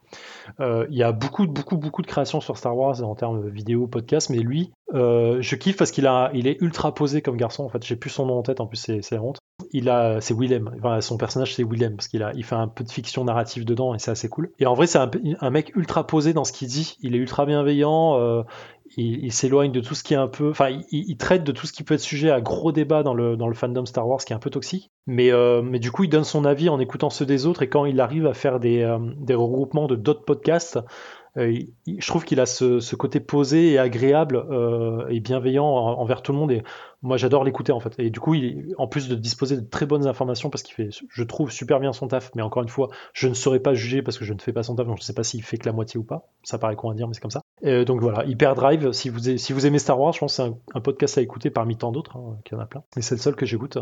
[0.61, 4.31] Il y a beaucoup, beaucoup, beaucoup de créations sur Star Wars en termes vidéo, podcast,
[4.31, 7.65] mais lui, je kiffe parce qu'il a, il est ultra posé comme garçon.
[7.65, 8.61] En fait, j'ai plus son nom en tête.
[8.61, 9.39] En plus, c'est, honte.
[9.73, 10.71] Il a, c'est Willem.
[11.01, 13.95] Son personnage, c'est Willem parce qu'il a, il fait un peu de fiction narrative dedans
[13.95, 14.51] et c'est assez cool.
[14.59, 16.97] Et en vrai, c'est un, mec ultra posé dans ce qu'il dit.
[17.01, 18.45] Il est ultra bienveillant.
[18.97, 21.73] Il, s'éloigne de tout ce qui est un peu, enfin, il, traite de tout ce
[21.73, 24.33] qui peut être sujet à gros débat dans le dans le fandom Star Wars, qui
[24.33, 24.91] est un peu toxique.
[25.07, 27.69] Mais euh, mais du coup, il donne son avis en écoutant ceux des autres et
[27.69, 30.79] quand il arrive à faire des euh, des regroupements de d'autres podcasts.
[31.37, 34.45] euh, je trouve qu'il a ce, côté posé et agréable
[35.11, 36.63] et bienveillant en- envers tout le monde et
[37.03, 38.37] moi j'adore l'écouter en fait et du coup
[38.79, 41.93] en plus de disposer de très bonnes informations parce qu'il fait je trouve super bien
[41.93, 44.39] son taf mais encore une fois je ne saurais pas juger parce que je ne
[44.41, 46.05] fais pas son taf donc je ne sais pas s'il fait que la moitié ou
[46.05, 49.09] pas ça paraît con à dire mais c'est comme ça Euh, donc voilà Hyperdrive si
[49.09, 51.51] vous, si vous aimez Star Wars je pense que c'est un, un podcast à écouter
[51.51, 53.79] parmi tant d'autres hein, qu'il y en a plein mais c'est le seul que j'écoute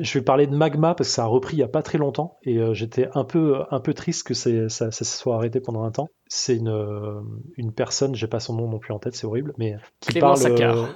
[0.00, 1.98] je vais parler de Magma parce que ça a repris il y a pas très
[1.98, 5.60] longtemps et euh, j'étais un peu un peu triste que ça, ça se soit arrêté
[5.60, 6.08] pendant un temps.
[6.28, 7.20] C'est une euh,
[7.56, 10.34] une personne, j'ai pas son nom non plus en tête, c'est horrible, mais qui Clément
[10.34, 10.88] parle euh, Saccard.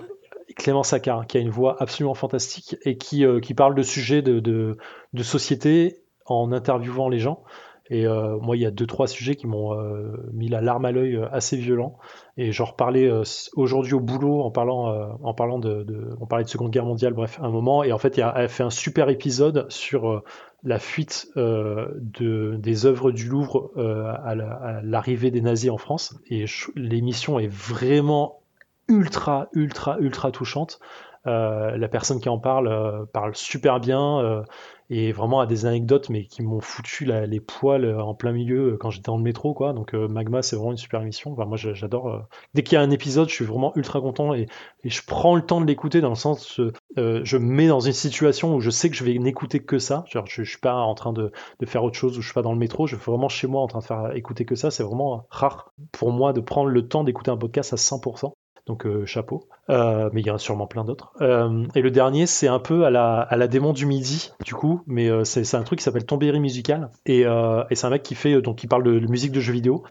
[0.56, 4.22] Clément Saccard, qui a une voix absolument fantastique et qui euh, qui parle de sujets
[4.22, 4.76] de, de
[5.12, 7.42] de société en interviewant les gens.
[7.90, 10.84] Et euh, moi, il y a deux trois sujets qui m'ont euh, mis la larme
[10.84, 11.98] à l'œil euh, assez violent.
[12.36, 13.22] Et j'en reparlais euh,
[13.56, 17.12] aujourd'hui au boulot en parlant, en parlant de, de- on parlait de Seconde Guerre mondiale,
[17.12, 17.82] bref, un moment.
[17.82, 20.22] Et en fait, il a, elle fait un super épisode sur
[20.62, 25.70] la fuite euh, de, des œuvres du Louvre euh, à la- à l'arrivée des nazis
[25.70, 26.14] en France.
[26.28, 26.44] Et
[26.76, 28.40] l'émission est vraiment
[28.88, 30.78] ultra, ultra, ultra touchante.
[31.26, 34.44] Euh, la personne qui en parle parle super bien
[34.90, 38.72] et vraiment a des anecdotes mais qui m'ont foutu les poils euh, en plein milieu
[38.72, 39.72] euh, quand j'étais dans le métro quoi.
[39.72, 41.34] Donc euh, Magma c'est vraiment une super émission.
[41.34, 44.46] Moi j'a- j'adore dès qu'il y a un épisode je suis vraiment ultra content et,
[44.84, 46.60] je prends le temps de l'écouter dans le sens
[46.98, 49.78] euh, je me mets dans une situation où je sais que je vais n'écouter que
[49.78, 50.04] ça.
[50.08, 52.42] Je, je suis pas en train de, de faire autre chose ou je suis pas
[52.42, 52.86] dans le métro.
[52.86, 54.70] Je suis vraiment chez moi en train de faire écouter que ça.
[54.70, 58.32] C'est vraiment rare pour moi de prendre le temps d'écouter un podcast à 100%
[58.70, 59.48] donc euh, chapeau.
[59.68, 61.12] Euh, mais il y en a sûrement plein d'autres.
[61.20, 64.54] Euh, et le dernier, c'est un peu à la, à la démon du midi, du
[64.54, 66.90] coup, mais c'est un truc qui s'appelle Tombéry Musical.
[67.06, 69.84] Et, et c'est un mec qui fait, donc qui parle de, musique de jeux vidéo.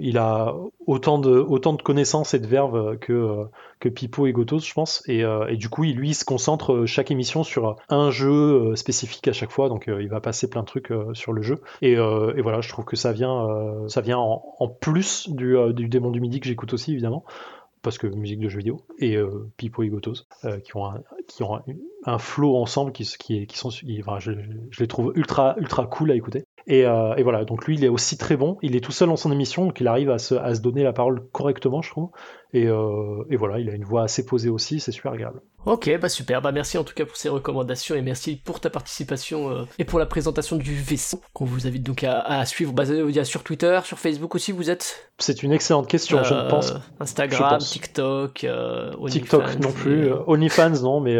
[0.00, 0.54] Il a
[0.86, 3.44] autant de, autant de connaissances et de verve que,
[3.78, 5.04] que Pipo et Gotos, je pense.
[5.06, 9.28] Et, et du coup, il, lui, il se concentre chaque émission sur un jeu spécifique
[9.28, 9.68] à chaque fois.
[9.68, 11.60] Donc il va passer plein de trucs sur le jeu.
[11.80, 13.46] Et, et voilà, je trouve que ça vient,
[13.86, 17.24] ça vient en, en plus du, du démon du midi que j'écoute aussi, évidemment
[17.86, 21.04] parce que musique de jeux vidéo, et euh, Pipo et Gotos, euh, qui ont un,
[21.28, 21.62] qui ont
[22.04, 24.32] un, flow ensemble qui, qui, sont, je,
[24.70, 26.45] je les trouve ultra, ultra cool à écouter.
[26.68, 28.58] Et, euh, et voilà, donc lui, il est aussi très bon.
[28.60, 30.82] Il est tout seul dans son émission, donc il arrive à se, à se donner
[30.82, 32.08] la parole correctement, je trouve.
[32.52, 35.40] Et, euh, et voilà, il a une voix assez posée aussi, c'est super agréable.
[35.64, 38.70] Ok, bah super, bah merci en tout cas pour ces recommandations et merci pour ta
[38.70, 42.72] participation euh, et pour la présentation du vaisseau qu'on vous invite donc à, à suivre.
[42.72, 45.10] Bah, il y a sur Twitter, sur Facebook aussi, vous êtes?
[45.18, 46.22] C'est une excellente question.
[46.24, 47.70] je pense Instagram, je pense.
[47.70, 51.14] TikTok, euh, TikTok non plus, et- OnlyFans non, mais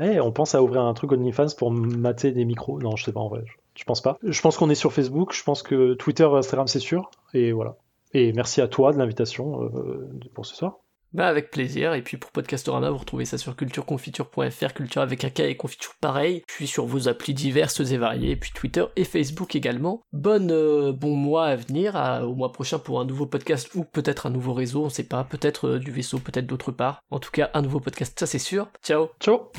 [0.00, 2.80] hey, on pense à ouvrir un truc OnlyFans pour mater des micros.
[2.80, 4.16] Non, je sais pas en vrai, je, je pense pas.
[4.22, 7.74] Je pense qu'on est sur Facebook, je pense que Twitter, Instagram c'est sûr, et voilà.
[8.14, 10.76] Et merci à toi de l'invitation euh, pour ce soir.
[11.12, 15.30] Bah avec plaisir, et puis pour Podcastorama, vous retrouvez ça sur cultureconfiture.fr, culture avec un
[15.30, 19.04] K et confiture pareil, puis sur vos applis diverses et variées, et puis Twitter et
[19.04, 20.00] Facebook également.
[20.12, 23.84] Bonne, euh, bon mois à venir, à- au mois prochain pour un nouveau podcast, ou
[23.84, 27.00] peut-être un nouveau réseau, on sait pas, peut-être euh, du vaisseau, peut-être d'autre part.
[27.10, 28.68] En tout cas, un nouveau podcast, ça c'est sûr.
[28.82, 29.50] Ciao Ciao